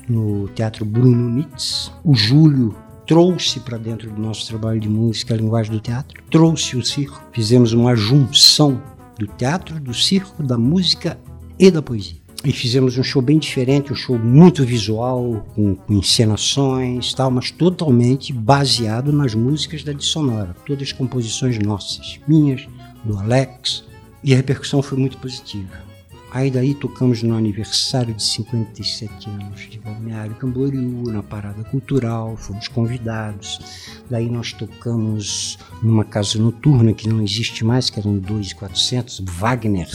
no 0.07 0.47
Teatro 0.49 0.85
Bruno 0.85 1.27
Nitz. 1.27 1.91
O 2.03 2.13
Júlio 2.13 2.75
trouxe 3.07 3.59
para 3.59 3.79
dentro 3.79 4.11
do 4.11 4.21
nosso 4.21 4.47
trabalho 4.47 4.79
de 4.79 4.87
música 4.87 5.33
a 5.33 5.37
linguagem 5.37 5.71
do 5.71 5.79
teatro, 5.79 6.21
trouxe 6.29 6.77
o 6.77 6.85
circo. 6.85 7.19
Fizemos 7.33 7.73
uma 7.73 7.95
junção 7.95 8.79
do 9.17 9.25
teatro, 9.25 9.79
do 9.79 9.93
circo, 9.93 10.43
da 10.43 10.57
música 10.57 11.19
e 11.57 11.71
da 11.71 11.81
poesia 11.81 12.19
e 12.43 12.53
fizemos 12.53 12.97
um 12.97 13.03
show 13.03 13.21
bem 13.21 13.37
diferente, 13.37 13.91
um 13.91 13.95
show 13.95 14.17
muito 14.17 14.63
visual, 14.63 15.45
com, 15.53 15.75
com 15.75 15.93
encenações 15.93 17.13
tal, 17.13 17.29
mas 17.29 17.51
totalmente 17.51 18.31
baseado 18.31 19.11
nas 19.11 19.35
músicas 19.35 19.83
da 19.83 19.91
Dissonora, 19.91 20.55
todas 20.65 20.91
composições 20.93 21.59
nossas, 21.59 22.19
minhas, 22.27 22.65
do 23.03 23.17
Alex, 23.17 23.83
e 24.23 24.33
a 24.33 24.37
repercussão 24.37 24.81
foi 24.81 24.97
muito 24.97 25.17
positiva. 25.17 25.89
Aí 26.31 26.51
daí 26.51 26.75
tocamos 26.75 27.23
no 27.23 27.35
aniversário 27.35 28.13
de 28.13 28.21
57 28.21 29.29
anos 29.29 29.67
de 29.67 29.79
Balneário 29.79 30.35
Camboriú, 30.35 31.11
na 31.11 31.23
Parada 31.23 31.63
Cultural, 31.63 32.37
fomos 32.37 32.67
convidados. 32.67 33.59
Daí 34.07 34.29
nós 34.29 34.53
tocamos 34.53 35.57
numa 35.81 36.05
casa 36.05 36.37
noturna 36.37 36.93
que 36.93 37.09
não 37.09 37.23
existe 37.23 37.65
mais, 37.65 37.89
que 37.89 37.99
eram 37.99 38.19
2,400, 38.19 39.21
Wagner, 39.25 39.89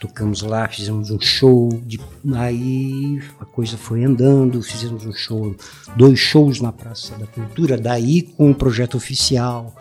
tocamos 0.00 0.42
lá, 0.42 0.68
fizemos 0.68 1.10
um 1.10 1.20
show, 1.20 1.80
de, 1.84 1.98
aí 2.34 3.20
a 3.40 3.44
coisa 3.44 3.76
foi 3.76 4.04
andando, 4.04 4.62
fizemos 4.62 5.06
um 5.06 5.12
show, 5.12 5.54
dois 5.96 6.18
shows 6.18 6.60
na 6.60 6.72
Praça 6.72 7.16
da 7.16 7.26
Cultura, 7.26 7.78
daí 7.78 8.22
com 8.22 8.50
o 8.50 8.54
projeto 8.54 8.96
oficial, 8.96 9.74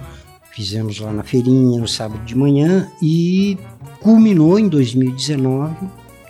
fizemos 0.53 0.99
lá 0.99 1.11
na 1.11 1.23
feirinha 1.23 1.79
no 1.79 1.87
sábado 1.87 2.23
de 2.23 2.35
manhã 2.35 2.89
e 3.01 3.57
culminou 3.99 4.57
em 4.57 4.69
2019 4.69 5.75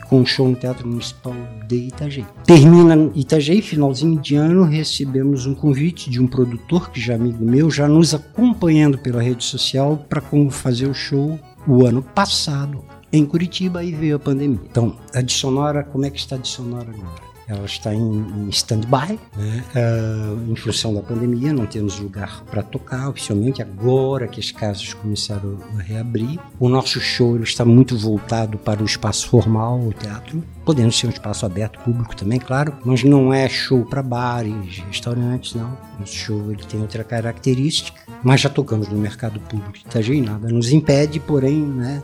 com 0.10 0.20
um 0.20 0.26
show 0.26 0.48
no 0.48 0.56
Teatro 0.56 0.88
Municipal 0.88 1.34
de 1.68 1.88
Itajaí. 1.88 2.26
Termina 2.46 3.12
Itajaí, 3.16 3.62
finalzinho 3.62 4.20
de 4.20 4.36
ano, 4.36 4.64
recebemos 4.64 5.48
um 5.48 5.56
convite 5.56 6.10
de 6.10 6.22
um 6.22 6.28
produtor 6.28 6.92
que 6.92 7.02
já 7.02 7.14
é 7.14 7.16
amigo 7.16 7.44
meu, 7.44 7.72
já 7.72 7.88
nos 7.88 8.14
acompanhando 8.14 9.00
pela 9.00 9.22
rede 9.22 9.44
social 9.44 10.06
para 10.08 10.22
como 10.22 10.52
fazer 10.52 10.88
o 10.88 10.94
show 10.94 11.40
o 11.68 11.86
ano 11.86 12.04
passado 12.04 12.84
em 13.18 13.26
Curitiba 13.26 13.84
e 13.84 13.92
veio 13.92 14.16
a 14.16 14.20
pandemia. 14.20 14.60
Então, 14.70 14.96
a 15.14 15.22
de 15.22 15.34
Sonora, 15.34 15.84
como 15.84 16.06
é 16.06 16.10
que 16.10 16.20
está 16.20 16.36
a 16.36 16.40
de 16.40 16.48
Sonora 16.48 16.90
agora? 16.90 17.26
Ela 17.48 17.66
está 17.66 17.94
em, 17.94 18.02
em 18.02 18.50
stand-by, 18.50 19.20
né? 19.38 19.64
uh, 19.76 20.52
em 20.52 20.56
função 20.56 20.96
da 20.96 21.02
pandemia, 21.02 21.54
não 21.54 21.68
temos 21.68 22.00
lugar 22.00 22.44
para 22.50 22.64
tocar 22.64 23.10
oficialmente, 23.10 23.62
agora 23.62 24.28
que 24.28 24.40
as 24.40 24.52
casas 24.52 24.94
começaram 24.96 25.60
a 25.78 25.82
reabrir. 25.82 26.40
O 26.60 26.68
nosso 26.68 27.00
show 27.00 27.38
está 27.38 27.64
muito 27.64 27.96
voltado 27.96 28.58
para 28.58 28.82
o 28.82 28.86
espaço 28.86 29.28
formal, 29.30 29.80
o 29.80 29.94
teatro, 29.94 30.44
podendo 30.66 30.92
ser 30.92 31.06
um 31.06 31.12
espaço 31.12 31.46
aberto, 31.46 31.80
público 31.82 32.16
também, 32.16 32.40
claro, 32.40 32.74
mas 32.84 33.04
não 33.04 33.32
é 33.32 33.48
show 33.48 33.86
para 33.86 34.02
bares, 34.02 34.80
restaurantes, 34.88 35.54
não. 35.54 35.78
O 36.02 36.06
show 36.08 36.52
ele 36.52 36.64
tem 36.64 36.82
outra 36.82 37.04
característica, 37.04 38.02
mas 38.24 38.42
já 38.42 38.50
tocamos 38.50 38.88
no 38.88 38.98
mercado 38.98 39.40
público 39.42 39.74
de 39.74 39.86
Itajaí, 39.86 40.20
nada 40.20 40.48
nos 40.48 40.72
impede, 40.72 41.20
porém, 41.20 41.62
né, 41.62 42.02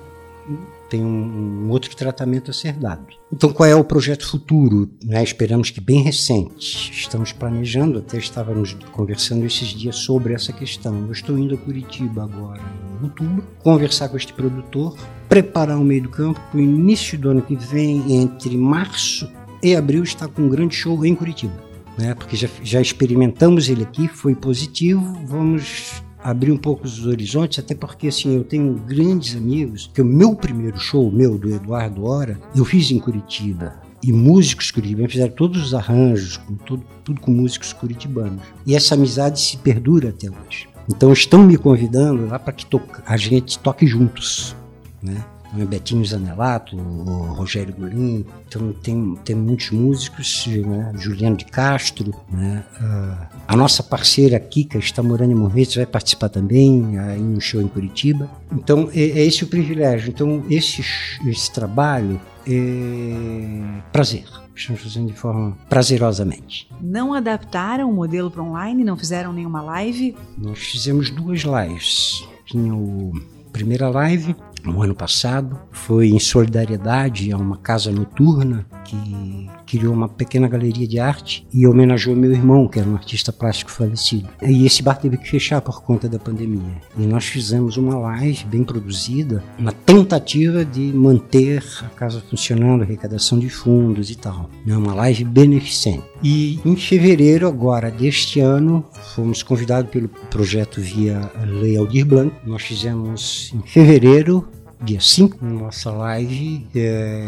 tem 0.89 1.05
um, 1.05 1.65
um, 1.65 1.69
outro 1.69 1.95
tratamento 1.95 2.51
a 2.51 2.53
ser 2.53 2.73
dado. 2.73 3.05
Então, 3.31 3.51
qual 3.53 3.67
é 3.67 3.73
o 3.73 3.83
projeto 3.83 4.27
futuro? 4.27 4.89
Né? 5.03 5.23
Esperamos 5.23 5.69
que 5.69 5.79
bem 5.79 6.01
recente. 6.01 6.91
Estamos 6.91 7.31
planejando, 7.31 7.99
até 7.99 8.17
estávamos 8.17 8.73
conversando 8.91 9.45
esses 9.45 9.69
dias 9.69 9.95
sobre 9.95 10.33
essa 10.33 10.51
questão. 10.51 11.05
Eu 11.05 11.11
estou 11.11 11.37
indo 11.37 11.55
a 11.55 11.57
Curitiba 11.57 12.23
agora, 12.23 12.61
em 12.99 13.03
outubro, 13.03 13.43
conversar 13.63 14.09
com 14.09 14.17
este 14.17 14.33
produtor, 14.33 14.97
preparar 15.29 15.77
o 15.77 15.83
meio 15.83 16.03
do 16.03 16.09
campo 16.09 16.41
para 16.51 16.57
o 16.57 16.61
início 16.61 17.17
do 17.17 17.29
ano 17.29 17.41
que 17.41 17.55
vem, 17.55 18.21
entre 18.21 18.57
março 18.57 19.31
e 19.63 19.75
abril, 19.75 20.03
está 20.03 20.27
com 20.27 20.41
um 20.41 20.49
grande 20.49 20.75
show 20.75 21.05
em 21.05 21.15
Curitiba. 21.15 21.53
Né? 21.97 22.13
Porque 22.15 22.35
já, 22.35 22.49
já 22.63 22.81
experimentamos 22.81 23.69
ele 23.69 23.83
aqui, 23.83 24.07
foi 24.07 24.35
positivo, 24.35 25.01
vamos 25.25 26.03
abrir 26.23 26.51
um 26.51 26.57
pouco 26.57 26.85
os 26.85 27.05
horizontes, 27.05 27.59
até 27.59 27.73
porque 27.73 28.07
assim, 28.07 28.35
eu 28.35 28.43
tenho 28.43 28.73
grandes 28.75 29.35
amigos, 29.35 29.89
que 29.93 30.01
o 30.01 30.05
meu 30.05 30.35
primeiro 30.35 30.79
show, 30.79 31.11
meu, 31.11 31.37
do 31.37 31.53
Eduardo 31.53 32.05
Hora, 32.05 32.39
eu 32.55 32.65
fiz 32.65 32.91
em 32.91 32.99
Curitiba. 32.99 33.81
E 34.03 34.11
músicos 34.11 34.71
curitibanos 34.71 35.11
fizeram 35.11 35.33
todos 35.33 35.63
os 35.63 35.73
arranjos, 35.75 36.37
com 36.37 36.55
tudo, 36.55 36.83
tudo 37.03 37.21
com 37.21 37.31
músicos 37.31 37.71
curitibanos. 37.71 38.41
E 38.65 38.75
essa 38.75 38.95
amizade 38.95 39.39
se 39.39 39.57
perdura 39.57 40.09
até 40.09 40.27
hoje. 40.27 40.67
Então 40.89 41.13
estão 41.13 41.43
me 41.43 41.55
convidando 41.55 42.25
lá 42.25 42.39
para 42.39 42.51
que 42.51 42.65
a 43.05 43.17
gente 43.17 43.59
toque 43.59 43.85
juntos, 43.85 44.55
né? 45.01 45.23
Né, 45.53 45.65
Betinho 45.65 46.05
Zanelato, 46.05 46.77
o 46.77 47.33
Rogério 47.33 47.73
Golim, 47.73 48.25
então 48.47 48.71
tem, 48.71 49.15
tem 49.25 49.35
muitos 49.35 49.69
músicos, 49.71 50.47
né? 50.47 50.93
Juliano 50.95 51.35
de 51.35 51.43
Castro, 51.45 52.13
né? 52.31 52.63
Uh, 52.79 53.25
a 53.47 53.55
nossa 53.55 53.83
parceira 53.83 54.39
Kika 54.39 54.77
está 54.77 55.03
morando 55.03 55.31
em 55.31 55.35
Morretes, 55.35 55.75
vai 55.75 55.85
participar 55.85 56.29
também 56.29 56.95
em 57.17 57.35
um 57.35 57.39
show 57.41 57.61
em 57.61 57.67
Curitiba. 57.67 58.29
Então 58.51 58.89
é, 58.93 59.01
é 59.01 59.25
esse 59.25 59.43
o 59.43 59.47
privilégio. 59.47 60.09
Então 60.09 60.43
esse, 60.49 60.85
esse 61.25 61.51
trabalho 61.51 62.19
é 62.47 63.81
prazer. 63.91 64.23
Estamos 64.55 64.81
fazendo 64.81 65.07
de 65.07 65.13
forma 65.13 65.57
prazerosamente. 65.67 66.69
Não 66.79 67.13
adaptaram 67.13 67.89
o 67.89 67.93
modelo 67.93 68.29
para 68.29 68.43
online? 68.43 68.83
Não 68.83 68.95
fizeram 68.95 69.33
nenhuma 69.33 69.61
live? 69.61 70.15
Nós 70.37 70.59
fizemos 70.59 71.09
duas 71.09 71.41
lives. 71.41 72.23
Tinha 72.45 72.73
o 72.73 73.11
primeira 73.51 73.89
live 73.89 74.35
no 74.63 74.81
ano 74.81 74.95
passado. 74.95 75.59
Foi 75.71 76.09
em 76.09 76.19
solidariedade 76.19 77.31
a 77.31 77.37
uma 77.37 77.57
casa 77.57 77.91
noturna 77.91 78.65
que 78.83 79.49
criou 79.65 79.93
uma 79.93 80.09
pequena 80.09 80.47
galeria 80.47 80.87
de 80.87 80.99
arte 80.99 81.47
e 81.53 81.65
homenageou 81.65 82.15
meu 82.15 82.31
irmão, 82.31 82.67
que 82.67 82.79
era 82.79 82.89
um 82.89 82.95
artista 82.95 83.31
plástico 83.31 83.71
falecido. 83.71 84.27
E 84.41 84.65
esse 84.65 84.83
bar 84.83 84.95
teve 84.95 85.17
que 85.17 85.29
fechar 85.29 85.61
por 85.61 85.81
conta 85.81 86.09
da 86.09 86.19
pandemia. 86.19 86.81
E 86.97 87.05
nós 87.05 87.25
fizemos 87.25 87.77
uma 87.77 87.97
live 87.97 88.43
bem 88.45 88.63
produzida, 88.63 89.43
na 89.57 89.71
tentativa 89.71 90.65
de 90.65 90.91
manter 90.93 91.63
a 91.81 91.89
casa 91.89 92.21
funcionando, 92.29 92.81
arrecadação 92.81 93.39
de 93.39 93.49
fundos 93.49 94.11
e 94.11 94.15
tal. 94.15 94.49
É 94.67 94.75
uma 94.75 94.93
live 94.93 95.23
beneficente. 95.23 96.03
E 96.23 96.59
em 96.65 96.75
fevereiro 96.75 97.47
agora 97.47 97.89
deste 97.89 98.39
ano, 98.39 98.85
fomos 99.15 99.41
convidados 99.41 99.89
pelo 99.89 100.09
projeto 100.29 100.81
via 100.81 101.31
Lei 101.45 101.77
Aldir 101.77 102.05
Blanc. 102.05 102.31
Nós 102.45 102.63
fizemos 102.63 103.51
em 103.55 103.61
fevereiro 103.61 104.47
dia 104.81 104.99
5, 104.99 105.45
nossa 105.45 105.91
live, 105.91 106.67
é, 106.75 107.23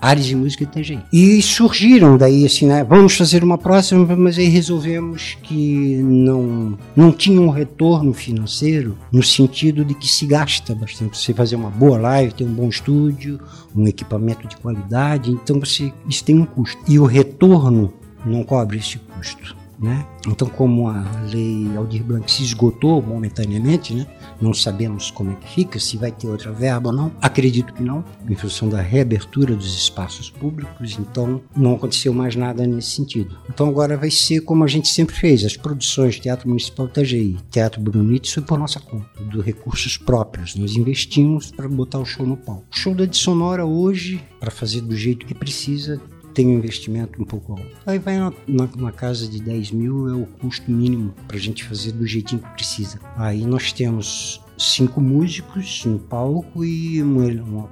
áreas 0.00 0.26
de 0.26 0.36
música 0.36 0.64
de 0.64 0.72
TGI. 0.72 1.02
E 1.12 1.42
surgiram 1.42 2.16
daí 2.16 2.46
assim, 2.46 2.66
né? 2.66 2.84
Vamos 2.84 3.16
fazer 3.16 3.42
uma 3.42 3.58
próxima, 3.58 4.04
mas 4.16 4.38
aí 4.38 4.48
resolvemos 4.48 5.36
que 5.42 5.96
não, 6.02 6.78
não 6.94 7.12
tinha 7.12 7.40
um 7.40 7.50
retorno 7.50 8.12
financeiro 8.12 8.96
no 9.12 9.22
sentido 9.22 9.84
de 9.84 9.94
que 9.94 10.06
se 10.06 10.26
gasta 10.26 10.74
bastante. 10.74 11.18
Você 11.18 11.34
fazer 11.34 11.56
uma 11.56 11.70
boa 11.70 11.98
live, 11.98 12.34
ter 12.34 12.44
um 12.44 12.52
bom 12.52 12.68
estúdio, 12.68 13.40
um 13.74 13.86
equipamento 13.86 14.46
de 14.46 14.56
qualidade, 14.56 15.30
então 15.30 15.58
você, 15.58 15.92
isso 16.08 16.24
tem 16.24 16.38
um 16.38 16.46
custo. 16.46 16.80
E 16.86 16.98
o 16.98 17.04
retorno 17.04 17.92
não 18.24 18.44
cobre 18.44 18.78
esse 18.78 18.98
custo. 18.98 19.56
Né? 19.78 20.06
Então, 20.26 20.48
como 20.48 20.88
a 20.88 21.04
lei 21.30 21.70
Aldir 21.76 22.02
Blanc 22.02 22.30
se 22.30 22.42
esgotou 22.42 23.02
momentaneamente, 23.02 23.94
né? 23.94 24.06
não 24.40 24.54
sabemos 24.54 25.10
como 25.10 25.32
é 25.32 25.34
que 25.34 25.48
fica, 25.48 25.78
se 25.78 25.96
vai 25.96 26.10
ter 26.10 26.28
outra 26.28 26.52
verba 26.52 26.88
ou 26.88 26.94
não. 26.94 27.12
Acredito 27.20 27.74
que 27.74 27.82
não, 27.82 28.04
em 28.28 28.34
função 28.34 28.68
da 28.68 28.80
reabertura 28.80 29.54
dos 29.54 29.76
espaços 29.76 30.30
públicos, 30.30 30.96
então 30.98 31.42
não 31.54 31.74
aconteceu 31.74 32.12
mais 32.14 32.34
nada 32.34 32.66
nesse 32.66 32.90
sentido. 32.90 33.38
Então 33.50 33.68
agora 33.68 33.96
vai 33.96 34.10
ser 34.10 34.40
como 34.40 34.64
a 34.64 34.66
gente 34.66 34.88
sempre 34.88 35.14
fez, 35.14 35.44
as 35.44 35.56
produções 35.56 36.18
Teatro 36.18 36.48
Municipal 36.48 36.88
TGI, 36.88 37.36
Teatro 37.50 37.80
Brunito, 37.80 38.32
foi 38.32 38.42
por 38.42 38.58
nossa 38.58 38.80
conta, 38.80 39.08
dos 39.24 39.44
recursos 39.44 39.96
próprios. 39.96 40.54
Nós 40.56 40.76
investimos 40.76 41.50
para 41.50 41.68
botar 41.68 41.98
o 41.98 42.04
show 42.04 42.26
no 42.26 42.36
palco. 42.36 42.64
O 42.72 42.76
show 42.76 42.94
da 42.94 43.04
de 43.04 43.16
hoje, 43.64 44.22
para 44.40 44.50
fazer 44.50 44.80
do 44.80 44.96
jeito 44.96 45.26
que 45.26 45.34
precisa, 45.34 46.00
tem 46.36 46.48
um 46.48 46.52
investimento 46.52 47.20
um 47.20 47.24
pouco 47.24 47.52
alto. 47.52 47.66
Aí 47.86 47.98
vai 47.98 48.18
na, 48.18 48.30
na, 48.46 48.68
na 48.76 48.92
casa 48.92 49.26
de 49.26 49.40
10 49.40 49.70
mil, 49.70 50.06
é 50.10 50.14
o 50.14 50.26
custo 50.26 50.70
mínimo 50.70 51.14
para 51.26 51.38
a 51.38 51.40
gente 51.40 51.64
fazer 51.64 51.92
do 51.92 52.06
jeitinho 52.06 52.42
que 52.42 52.50
precisa. 52.50 53.00
Aí 53.16 53.46
nós 53.46 53.72
temos 53.72 54.42
cinco 54.58 55.00
músicos 55.00 55.84
no 55.84 55.98
palco 55.98 56.64
e 56.64 57.02
um, 57.02 57.18
um, 57.18 57.68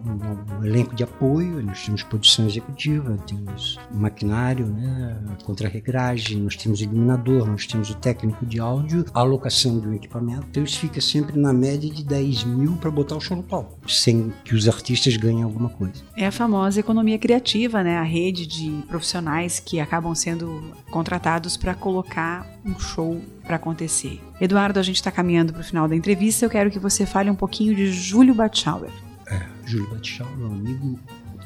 um, 0.59 0.65
elenco 0.65 0.95
de 0.95 1.03
apoio. 1.03 1.63
Nós 1.63 1.85
temos 1.85 2.03
produção 2.03 2.47
executiva, 2.47 3.17
temos 3.27 3.79
maquinário, 3.93 4.67
né, 4.67 5.19
contra-regragem, 5.45 6.41
nós 6.41 6.57
temos 6.57 6.81
iluminador, 6.81 7.47
nós 7.47 7.67
temos 7.67 7.91
o 7.91 7.95
técnico 7.95 8.45
de 8.45 8.61
áudio, 8.61 9.05
a 9.15 9.21
alocação 9.21 9.79
de 9.79 9.89
um 9.89 9.95
equipamento. 9.95 10.47
Então 10.51 10.63
isso 10.63 10.79
fica 10.79 11.01
sempre 11.01 11.39
na 11.39 11.53
média 11.53 11.91
de 11.91 12.05
10 12.05 12.45
mil 12.45 12.77
para 12.77 12.91
botar 12.91 13.17
o 13.17 13.21
show 13.21 13.37
no 13.37 13.43
palco, 13.43 13.79
sem 13.89 14.33
que 14.45 14.55
os 14.55 14.69
artistas 14.69 15.17
ganhem 15.17 15.43
alguma 15.43 15.69
coisa. 15.69 16.03
É 16.17 16.27
a 16.27 16.33
famosa 16.33 16.81
economia 16.81 17.19
criativa, 17.19 17.83
né? 17.83 17.97
A 17.97 18.03
rede 18.03 18.47
de 18.47 18.83
profissionais 18.89 19.59
que 19.61 19.81
acabam 19.81 20.15
sendo 20.15 20.73
contratados 20.91 21.57
para 21.57 21.75
colocar 21.75 22.47
um 22.65 22.79
show 22.79 23.21
para 23.45 23.57
acontecer. 23.57 24.21
Eduardo, 24.41 24.79
a 24.79 24.83
gente 24.83 24.97
está 24.97 25.11
caminhando 25.11 25.53
para 25.53 25.63
o 25.63 25.65
final 25.65 25.89
da 25.89 25.95
entrevista. 25.97 26.45
Eu 26.45 26.51
quero 26.51 26.71
que 26.71 26.79
você 26.79 27.07
fale 27.07 27.31
um 27.31 27.35
pouquinho 27.35 27.75
de 27.75 27.93
Júlio 27.93 28.35
Batschauer. 28.35 28.91
É, 29.29 29.41
Júlio 29.65 29.91
Batschauer, 29.91 30.39
um 30.39 30.55
amigo 30.55 30.99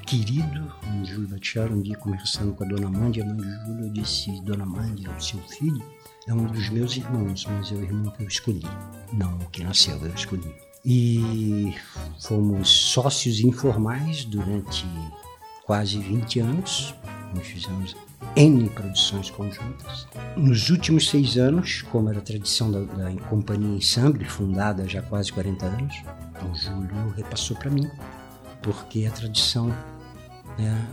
querido. 0.07 0.73
O 1.01 1.05
Júlio 1.05 1.29
Batschauer, 1.29 1.73
um 1.73 1.83
dia 1.83 1.97
conversando 1.97 2.55
com 2.55 2.65
a 2.65 2.67
dona 2.67 2.91
Mandy, 2.91 3.21
a 3.21 3.25
mãe 3.25 3.37
de 3.37 3.67
Júlio, 3.67 3.85
eu 3.85 3.91
disse: 3.91 4.41
Dona 4.43 4.65
Mandy, 4.67 5.07
é 5.07 5.11
o 5.11 5.21
seu 5.21 5.39
filho 5.41 5.83
é 6.29 6.35
um 6.35 6.45
dos 6.45 6.69
meus 6.69 6.95
irmãos, 6.95 7.47
mas 7.47 7.73
é 7.73 7.75
o 7.75 7.83
irmão 7.83 8.13
que 8.13 8.23
eu 8.23 8.29
escolhi. 8.29 8.63
Não 9.15 9.39
o 9.39 9.51
que 9.51 9.65
nasceu, 9.65 9.97
eu 9.97 10.15
escolhi. 10.15 10.55
E 10.85 11.75
fomos 12.21 12.69
sócios 12.69 13.41
informais 13.41 14.27
durante 14.27 14.85
quase 15.65 15.99
20 15.99 16.41
anos. 16.41 16.95
Nós 17.35 17.47
fizemos 17.47 17.97
N 18.37 18.69
produções 18.71 19.31
conjuntas. 19.31 20.07
Nos 20.37 20.71
últimos 20.71 21.09
seis 21.09 21.37
anos, 21.37 21.83
como 21.83 22.09
era 22.09 22.21
tradição 22.21 22.71
da, 22.71 22.81
da 22.81 23.13
Companhia 23.29 23.77
Ensemble, 23.77 24.25
fundada 24.25 24.89
já 24.89 25.01
há 25.01 25.03
quase 25.03 25.33
40 25.33 25.67
anos, 25.67 26.03
o 26.43 26.55
Júlio 26.55 27.11
repassou 27.17 27.57
para 27.57 27.71
mim, 27.71 27.91
porque 28.63 29.07
a 29.07 29.11
tradição, 29.11 29.69
né, 30.59 30.89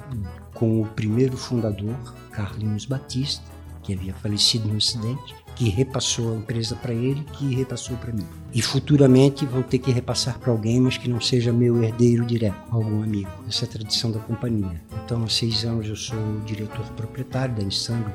com 0.54 0.82
o 0.82 0.86
primeiro 0.88 1.38
fundador, 1.38 1.96
Carlinhos 2.32 2.86
Batista, 2.86 3.44
que 3.84 3.94
havia 3.94 4.14
falecido 4.16 4.68
no 4.68 4.78
acidente, 4.78 5.36
que 5.56 5.70
repassou 5.70 6.34
a 6.34 6.36
empresa 6.36 6.76
para 6.76 6.94
ele, 6.94 7.24
que 7.34 7.56
repassou 7.56 7.96
para 7.98 8.12
mim. 8.12 8.28
E 8.54 8.62
futuramente 8.62 9.46
vou 9.46 9.64
ter 9.64 9.80
que 9.80 9.92
repassar 9.92 10.38
para 10.38 10.52
alguém, 10.52 10.82
mas 10.82 10.98
que 10.98 11.10
não 11.10 11.22
seja 11.22 11.54
meu 11.54 11.82
herdeiro 11.82 12.26
direto, 12.26 12.58
algum 12.70 13.02
amigo. 13.02 13.30
Essa 13.48 13.66
é 13.66 13.68
a 13.68 13.72
tradição 13.72 14.12
da 14.12 14.20
companhia. 14.20 14.82
Então, 15.04 15.24
há 15.24 15.30
seis 15.30 15.64
anos 15.64 15.88
eu 15.88 15.96
sou 15.96 16.20
o 16.20 16.42
diretor 16.46 16.86
proprietário 16.96 17.56
da 17.56 17.64
Ensemble 17.64 18.14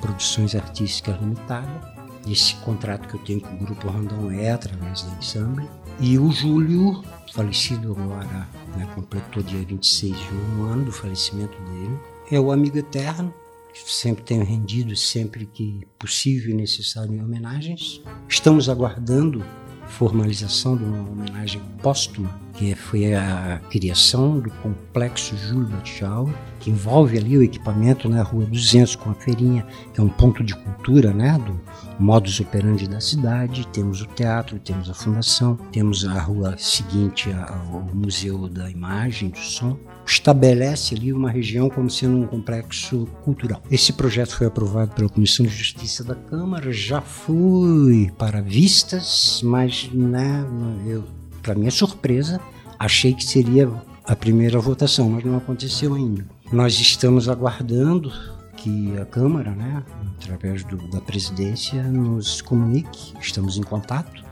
Produções 0.00 0.54
Artísticas 0.54 1.20
Limitada. 1.20 1.98
Esse 2.26 2.54
contrato 2.56 3.08
que 3.08 3.14
eu 3.14 3.20
tenho 3.20 3.40
com 3.40 3.54
o 3.54 3.58
Grupo 3.58 3.88
Randon 3.88 4.30
é 4.30 4.52
através 4.52 5.02
da 5.02 5.16
Ensemble. 5.16 5.68
E 6.00 6.18
o 6.18 6.30
Júlio, 6.30 7.02
falecido 7.32 7.92
agora, 7.98 8.48
né, 8.76 8.86
completou 8.94 9.42
dia 9.42 9.64
26 9.64 10.16
de 10.16 10.34
um 10.34 10.64
ano 10.64 10.84
do 10.86 10.92
falecimento 10.92 11.58
dele, 11.62 11.98
é 12.30 12.38
o 12.38 12.52
amigo 12.52 12.78
eterno 12.78 13.32
sempre 13.74 14.24
tenho 14.24 14.44
rendido 14.44 14.94
sempre 14.96 15.46
que 15.46 15.86
possível 15.98 16.50
e 16.50 16.54
necessário 16.54 17.12
em 17.14 17.22
homenagens. 17.22 18.02
Estamos 18.28 18.68
aguardando 18.68 19.44
formalização 19.88 20.76
de 20.76 20.84
uma 20.84 21.08
homenagem 21.08 21.60
póstuma, 21.82 22.30
que 22.54 22.74
foi 22.74 23.14
a 23.14 23.60
criação 23.70 24.38
do 24.38 24.50
complexo 24.50 25.36
Júlio 25.36 25.68
Batchal, 25.68 26.28
que 26.60 26.70
envolve 26.70 27.16
ali 27.16 27.36
o 27.38 27.42
equipamento 27.42 28.08
na 28.08 28.16
né, 28.16 28.22
Rua 28.22 28.44
200 28.44 28.96
com 28.96 29.10
a 29.10 29.14
feirinha, 29.14 29.66
que 29.92 30.00
é 30.00 30.02
um 30.02 30.08
ponto 30.08 30.44
de 30.44 30.54
cultura, 30.54 31.12
né, 31.12 31.38
do 31.38 31.58
modus 31.98 32.38
operandi 32.40 32.86
da 32.88 33.00
cidade. 33.00 33.66
Temos 33.68 34.02
o 34.02 34.06
teatro, 34.06 34.58
temos 34.58 34.90
a 34.90 34.94
fundação, 34.94 35.56
temos 35.72 36.04
a 36.04 36.20
rua 36.20 36.56
seguinte, 36.58 37.30
o 37.72 37.96
Museu 37.96 38.48
da 38.48 38.70
Imagem, 38.70 39.30
do 39.30 39.38
Som. 39.38 39.78
Estabelece 40.08 40.94
ali 40.94 41.12
uma 41.12 41.30
região 41.30 41.68
como 41.68 41.90
sendo 41.90 42.16
um 42.16 42.26
complexo 42.26 43.06
cultural. 43.22 43.62
Esse 43.70 43.92
projeto 43.92 44.34
foi 44.34 44.46
aprovado 44.46 44.92
pela 44.92 45.06
Comissão 45.06 45.44
de 45.44 45.52
Justiça 45.52 46.02
da 46.02 46.14
Câmara, 46.14 46.72
já 46.72 47.02
foi 47.02 48.10
para 48.16 48.40
vistas, 48.40 49.42
mas 49.44 49.90
né, 49.92 50.46
eu, 50.86 51.04
para 51.42 51.54
minha 51.54 51.70
surpresa, 51.70 52.40
achei 52.78 53.12
que 53.12 53.22
seria 53.22 53.70
a 54.02 54.16
primeira 54.16 54.58
votação, 54.58 55.10
mas 55.10 55.22
não 55.24 55.36
aconteceu 55.36 55.94
ainda. 55.94 56.24
Nós 56.50 56.80
estamos 56.80 57.28
aguardando 57.28 58.10
que 58.56 58.98
a 58.98 59.04
Câmara, 59.04 59.50
né, 59.50 59.84
através 60.18 60.64
do, 60.64 60.88
da 60.88 61.02
presidência, 61.02 61.82
nos 61.82 62.40
comunique, 62.40 63.12
estamos 63.20 63.58
em 63.58 63.62
contato, 63.62 64.24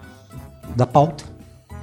da 0.74 0.86
pauta 0.86 1.35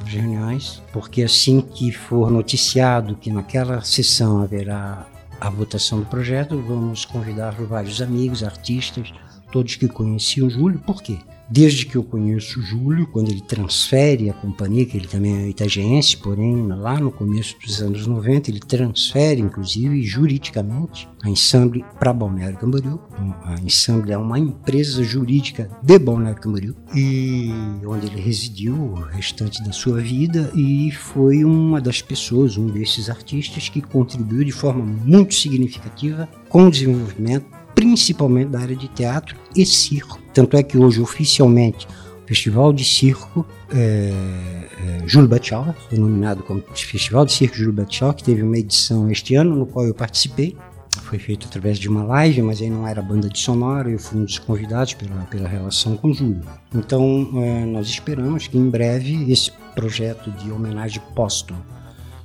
reuniões, 0.06 0.82
porque 0.92 1.24
assim 1.24 1.62
que 1.62 1.92
for 1.92 2.30
noticiado 2.30 3.16
que 3.16 3.32
naquela 3.32 3.82
sessão 3.82 4.42
haverá 4.42 5.06
a 5.40 5.50
votação 5.50 6.00
do 6.00 6.06
projeto, 6.06 6.62
vamos 6.62 7.06
convidar 7.06 7.52
vários 7.54 8.02
amigos, 8.02 8.44
artistas, 8.44 9.14
todos 9.52 9.76
que 9.76 9.88
conheciam 9.88 10.50
Júlio. 10.50 10.80
Por 10.80 11.02
quê? 11.02 11.20
Desde 11.50 11.86
que 11.86 11.96
eu 11.96 12.04
conheço 12.04 12.60
o 12.60 12.64
Júlio, 12.64 13.08
quando 13.08 13.30
ele 13.30 13.42
transfere 13.42 14.30
a 14.30 14.34
companhia, 14.34 14.86
que 14.86 14.98
ele 14.98 15.08
também 15.08 15.44
é 15.44 15.50
itageense, 15.50 16.18
porém 16.18 16.68
lá 16.68 17.00
no 17.00 17.12
começo 17.12 17.56
dos 17.60 17.82
anos 17.82 18.08
90, 18.08 18.50
ele 18.50 18.60
transfere, 18.60 19.42
inclusive, 19.42 20.02
juridicamente, 20.04 21.08
a 21.22 21.30
Ensemble 21.30 21.86
para 22.00 22.14
Balneário 22.14 22.58
Camboriú. 22.58 23.00
A 23.44 23.56
Ensemble 23.62 24.12
é 24.12 24.18
uma 24.18 24.40
empresa 24.40 25.04
jurídica 25.04 25.70
de 25.82 26.00
Balneário 26.00 26.42
Camboriú, 26.42 26.76
e 26.96 27.52
onde 27.86 28.08
ele 28.08 28.22
residiu 28.22 28.76
o 28.76 28.94
restante 28.96 29.64
da 29.64 29.72
sua 29.72 30.00
vida 30.00 30.52
e 30.56 30.92
foi 30.92 31.44
uma 31.44 31.82
das 31.82 32.02
pessoas, 32.02 32.58
um 32.58 32.68
desses 32.68 33.10
artistas 33.10 33.70
que 33.70 33.82
contribuiu 33.82 34.44
de 34.44 34.52
forma 34.52 34.84
muito 34.84 35.36
significativa 35.36 36.28
com 36.50 36.68
o 36.68 36.72
desenvolvimento 36.72 37.46
principalmente 37.76 38.50
da 38.50 38.60
área 38.60 38.76
de 38.76 38.88
teatro 38.88 39.36
e 39.56 39.66
circo. 39.66 40.20
Tanto 40.34 40.58
é 40.58 40.64
que 40.64 40.78
hoje, 40.78 41.02
oficialmente, 41.02 41.88
o 42.24 42.28
Festival 42.28 42.72
de 42.72 42.86
Circo 42.86 43.46
é, 43.72 43.78
é, 43.78 45.08
Júlio 45.08 45.28
Batchal, 45.28 45.76
foi 45.90 45.98
nominado 45.98 46.42
como 46.44 46.64
Festival 46.74 47.26
de 47.26 47.34
Circo 47.34 47.56
Júlio 47.56 47.74
Batchal, 47.74 48.14
que 48.14 48.24
teve 48.24 48.42
uma 48.42 48.58
edição 48.58 49.10
este 49.12 49.36
ano, 49.36 49.56
no 49.56 49.66
qual 49.66 49.86
eu 49.86 49.94
participei. 49.94 50.56
Foi 51.04 51.20
feito 51.20 51.48
através 51.48 51.80
de 51.80 51.90
uma 51.90 52.04
live, 52.04 52.42
mas 52.44 52.62
aí 52.62 52.70
não 52.70 52.88
era 52.88 53.02
banda 53.02 53.28
de 53.28 53.40
sonora, 53.40 53.90
eu 53.90 54.00
fui 54.00 54.20
um 54.20 54.26
dos 54.26 54.40
convidados 54.40 54.94
pela, 54.94 55.24
pela 55.26 55.50
relação 55.50 55.98
com 55.98 56.10
o 56.10 56.14
Júlio. 56.14 56.42
Então, 56.74 57.30
é, 57.36 57.66
nós 57.66 57.88
esperamos 57.88 58.48
que 58.48 58.58
em 58.58 58.70
breve 58.70 59.32
esse 59.32 59.52
projeto 59.76 60.32
de 60.32 60.52
homenagem 60.52 61.02
póstuma 61.16 61.66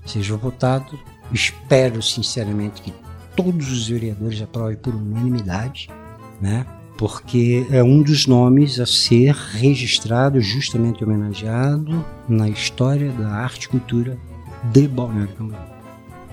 seja 0.07 0.37
votado. 0.37 0.99
Espero 1.33 2.03
sinceramente 2.03 2.81
que 2.83 2.93
todos 3.39 3.71
os 3.71 3.89
vereadores 3.89 4.43
aprovem 4.43 4.77
por 4.77 4.93
unanimidade, 4.93 5.89
né? 6.41 6.67
porque 6.97 7.65
é 7.71 7.81
um 7.81 8.03
dos 8.03 8.27
nomes 8.27 8.81
a 8.81 8.85
ser 8.85 9.33
registrado, 9.33 10.41
justamente 10.41 11.05
homenageado 11.05 12.05
na 12.29 12.49
história 12.49 13.13
da 13.13 13.29
arte 13.29 13.67
e 13.67 13.69
cultura 13.69 14.19
de 14.73 14.89
Balneário 14.89 15.33
Camboriú. 15.37 15.63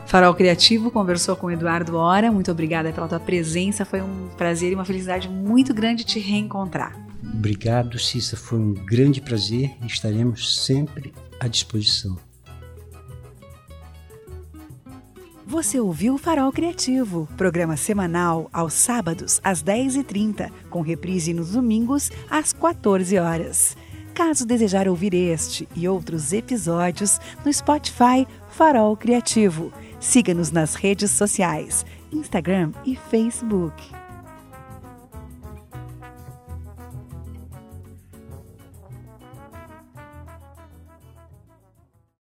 Farol 0.07 0.33
Criativo 0.33 0.89
conversou 0.89 1.35
com 1.35 1.51
Eduardo 1.51 1.95
Hora. 1.95 2.31
Muito 2.31 2.51
obrigada 2.51 2.91
pela 2.91 3.07
tua 3.07 3.19
presença. 3.19 3.85
Foi 3.85 4.01
um 4.01 4.29
prazer 4.35 4.71
e 4.71 4.75
uma 4.75 4.85
felicidade 4.85 5.29
muito 5.29 5.71
grande 5.71 6.03
te 6.03 6.19
reencontrar. 6.19 6.99
Obrigado, 7.23 7.99
Cissa. 7.99 8.35
Foi 8.35 8.57
um 8.57 8.73
grande 8.73 9.21
prazer 9.21 9.71
estaremos 9.85 10.63
sempre 10.63 11.13
à 11.39 11.47
disposição. 11.47 12.17
Você 15.47 15.79
ouviu 15.79 16.15
o 16.15 16.17
Farol 16.17 16.51
Criativo, 16.51 17.29
programa 17.37 17.77
semanal 17.77 18.49
aos 18.51 18.73
sábados 18.73 19.39
às 19.43 19.63
10h30, 19.63 20.51
com 20.71 20.81
reprise 20.81 21.35
nos 21.35 21.51
domingos 21.51 22.11
às 22.27 22.51
14 22.51 23.19
horas. 23.19 23.77
Caso 24.15 24.43
desejar 24.43 24.87
ouvir 24.87 25.13
este 25.13 25.67
e 25.75 25.87
outros 25.87 26.33
episódios 26.33 27.19
no 27.45 27.53
Spotify 27.53 28.25
Farol 28.49 28.97
Criativo, 28.97 29.71
siga-nos 29.99 30.49
nas 30.49 30.73
redes 30.73 31.11
sociais, 31.11 31.85
Instagram 32.11 32.71
e 32.83 32.95
Facebook. 32.95 33.94